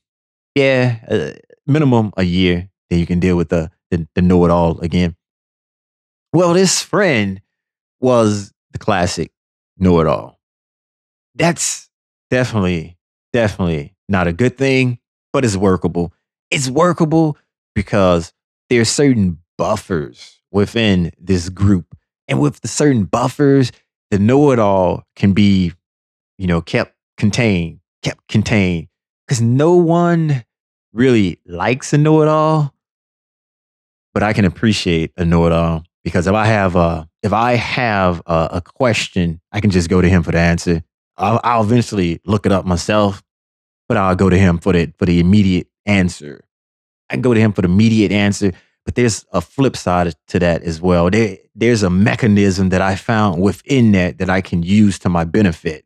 [0.55, 1.31] Yeah, uh,
[1.67, 2.69] minimum a year.
[2.89, 5.15] Then you can deal with the the, the know it all again.
[6.33, 7.41] Well, this friend
[7.99, 9.31] was the classic
[9.77, 10.39] know it all.
[11.35, 11.89] That's
[12.29, 12.97] definitely,
[13.33, 14.99] definitely not a good thing,
[15.33, 16.13] but it's workable.
[16.51, 17.37] It's workable
[17.73, 18.33] because
[18.69, 21.97] there's certain buffers within this group.
[22.27, 23.71] And with the certain buffers,
[24.11, 25.73] the know it all can be,
[26.37, 28.89] you know, kept contained, kept contained.
[29.25, 30.43] Because no one
[30.93, 32.73] really likes a know it all,
[34.13, 35.85] but I can appreciate a know it all.
[36.03, 40.01] because if I have a if I have a, a question, I can just go
[40.01, 40.83] to him for the answer.
[41.17, 43.21] I'll, I'll eventually look it up myself,
[43.91, 46.45] but I'll go to him for the for the immediate answer.
[47.09, 48.53] I go to him for the immediate answer,
[48.85, 51.09] but there's a flip side to that as well.
[51.09, 55.25] There, there's a mechanism that I found within that that I can use to my
[55.25, 55.83] benefit.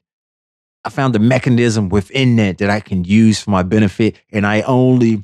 [0.83, 4.61] I found the mechanism within that that I can use for my benefit, and I
[4.61, 5.23] only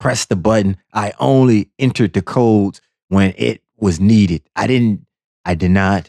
[0.00, 0.78] pressed the button.
[0.94, 4.40] I only entered the codes when it was needed.
[4.56, 5.04] I didn't.
[5.44, 6.08] I did not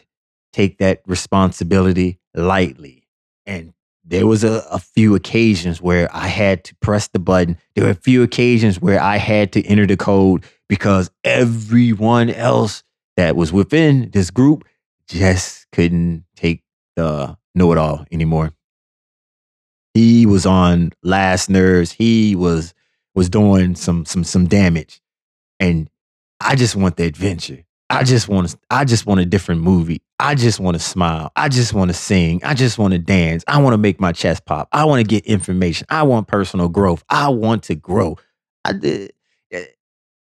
[0.54, 3.08] take that responsibility lightly,
[3.44, 3.73] and
[4.04, 7.56] there was a, a few occasions where I had to press the button.
[7.74, 12.82] There were a few occasions where I had to enter the code because everyone else
[13.16, 14.64] that was within this group
[15.08, 16.62] just couldn't take
[16.96, 18.52] the know it all anymore.
[19.94, 21.92] He was on last nerves.
[21.92, 22.74] He was
[23.14, 25.00] was doing some some some damage.
[25.60, 25.88] And
[26.40, 27.63] I just want the adventure.
[27.90, 30.02] I just want I just want a different movie.
[30.18, 31.30] I just want to smile.
[31.36, 32.42] I just want to sing.
[32.42, 33.44] I just want to dance.
[33.46, 34.68] I want to make my chest pop.
[34.72, 35.86] I want to get information.
[35.90, 37.04] I want personal growth.
[37.10, 38.16] I want to grow.
[38.64, 39.12] I did.
[39.50, 39.64] Eh,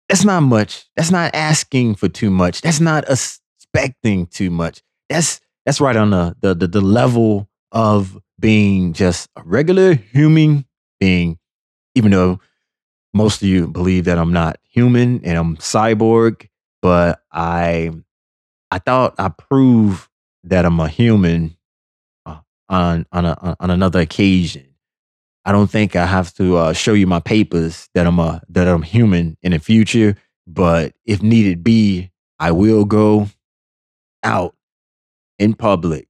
[0.10, 0.86] that's not much.
[0.96, 2.62] That's not asking for too much.
[2.62, 4.82] That's not expecting too much.
[5.10, 10.66] That's that's right on the the the, the level of being just a regular human
[11.00, 11.38] being,
[11.96, 12.40] even though
[13.14, 16.48] most of you believe that I'm not human and I'm cyborg,
[16.82, 17.92] but I
[18.72, 20.08] I thought I proved
[20.44, 21.58] that I'm a human
[22.26, 24.68] uh, on on a, on another occasion.
[25.44, 28.68] I don't think I have to uh, show you my papers that I'm a that
[28.68, 30.16] I'm human in the future,
[30.48, 33.28] but if needed be, I will go
[34.24, 34.56] out
[35.40, 36.08] in public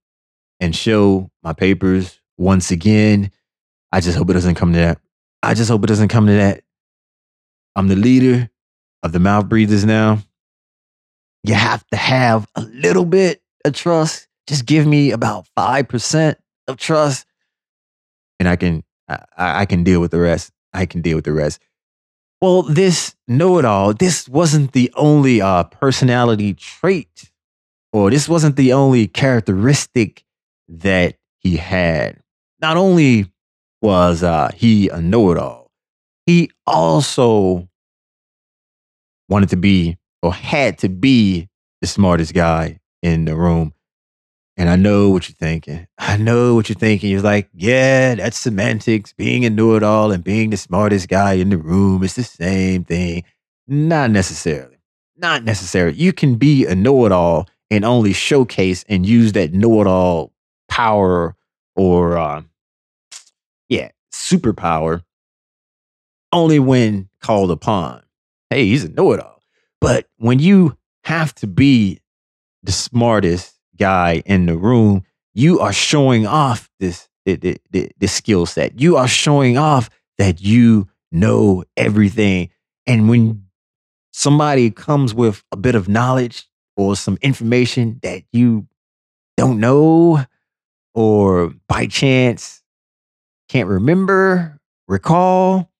[0.59, 3.31] and show my papers once again.
[3.91, 4.99] I just hope it doesn't come to that.
[5.43, 6.63] I just hope it doesn't come to that.
[7.75, 8.49] I'm the leader
[9.03, 10.19] of the mouth breathers now.
[11.43, 14.27] You have to have a little bit of trust.
[14.47, 16.35] Just give me about 5%
[16.67, 17.25] of trust
[18.41, 20.51] and I can I, I can deal with the rest.
[20.73, 21.61] I can deal with the rest.
[22.41, 27.31] Well, this know it all, this wasn't the only uh, personality trait,
[27.93, 30.25] or this wasn't the only characteristic
[30.67, 32.17] that he had.
[32.59, 33.31] Not only
[33.79, 35.69] was uh, he a know it all,
[36.25, 37.69] he also
[39.29, 41.49] wanted to be or had to be
[41.81, 43.73] the smartest guy in the room.
[44.57, 45.87] And I know what you're thinking.
[45.97, 47.09] I know what you're thinking.
[47.09, 49.13] You're like, yeah, that's semantics.
[49.13, 52.23] Being a know it all and being the smartest guy in the room is the
[52.23, 53.23] same thing.
[53.67, 54.77] Not necessarily.
[55.17, 55.97] Not necessarily.
[55.97, 59.87] You can be a know it all and only showcase and use that know it
[59.87, 60.33] all
[60.67, 61.35] power
[61.75, 62.41] or uh,
[63.69, 65.03] yeah, superpower
[66.31, 68.03] only when called upon.
[68.49, 69.40] Hey, he's a know it all.
[69.81, 71.99] But when you have to be
[72.63, 75.03] the smartest guy in the room,
[75.33, 78.79] you are showing off this the, the, the, skill set.
[78.79, 82.49] You are showing off that you know everything.
[82.87, 83.45] And when
[84.11, 88.67] somebody comes with a bit of knowledge or some information that you
[89.37, 90.25] don't know,
[90.93, 92.63] or by chance
[93.49, 95.71] can't remember, recall,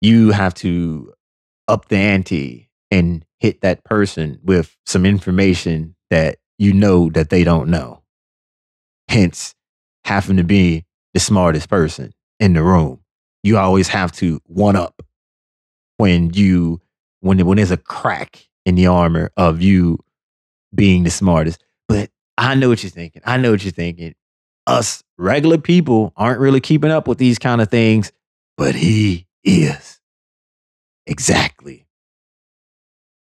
[0.00, 1.12] you have to
[1.68, 7.44] up the ante and hit that person with some information that you know that they
[7.44, 8.02] don't know.
[9.08, 9.54] Hence,
[10.04, 10.84] having to be
[11.14, 13.00] the smartest person in the room.
[13.42, 15.02] You always have to one up
[15.96, 16.80] when you
[17.20, 19.98] when when there's a crack in the armor of you
[20.74, 21.62] being the smartest.
[21.88, 23.22] But I know what you're thinking.
[23.24, 24.14] I know what you're thinking.
[24.66, 28.12] Us regular people aren't really keeping up with these kind of things,
[28.56, 30.00] but he is.
[31.06, 31.86] Exactly.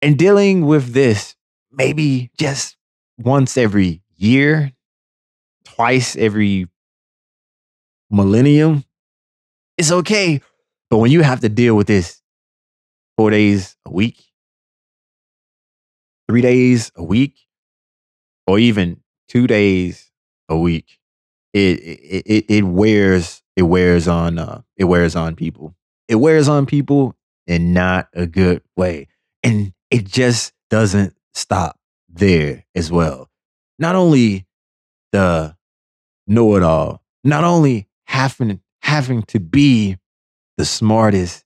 [0.02, 1.36] And dealing with this
[1.72, 2.78] maybe just
[3.18, 4.72] once every year,
[5.66, 6.68] twice every
[8.10, 8.84] millennium,
[9.78, 10.42] it's okay.
[10.90, 12.22] But when you have to deal with this
[13.18, 14.24] four days a week,
[16.28, 17.36] three days a week,
[18.48, 20.12] or even two days
[20.48, 21.00] a week,
[21.54, 25.76] it it it, wears it wears on uh, it wears on people.
[26.08, 27.16] It wears on people
[27.48, 29.08] in not a good way.
[29.44, 31.78] And it just doesn't stop
[32.08, 33.30] there as well.
[33.78, 34.46] Not only
[35.12, 35.56] the
[36.28, 39.98] know it all, not only having having to be
[40.58, 41.44] the smartest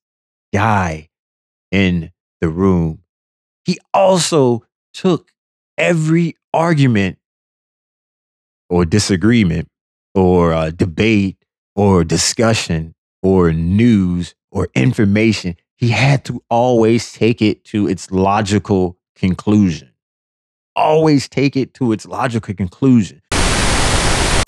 [0.54, 1.10] guy
[1.72, 3.04] in the room,
[3.66, 4.64] he also
[4.94, 5.32] took
[5.78, 7.18] every argument
[8.70, 9.70] or disagreement
[10.16, 11.38] or uh, debate
[11.76, 18.98] or discussion or news or information he had to always take it to its logical
[19.16, 19.90] conclusion.
[20.78, 23.22] always take it to its logical conclusion.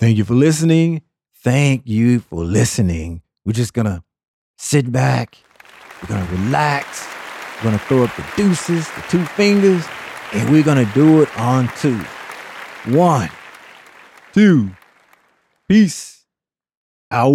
[0.00, 1.02] Thank you for listening.
[1.44, 3.20] Thank you for listening.
[3.44, 4.02] We're just gonna
[4.56, 5.36] sit back.
[6.00, 7.06] We're gonna relax.
[7.56, 9.84] We're gonna throw up the deuces, the two fingers,
[10.32, 12.00] and we're gonna do it on two.
[12.86, 13.28] One,
[14.32, 14.70] two,
[15.68, 16.24] peace.
[17.10, 17.30] Out.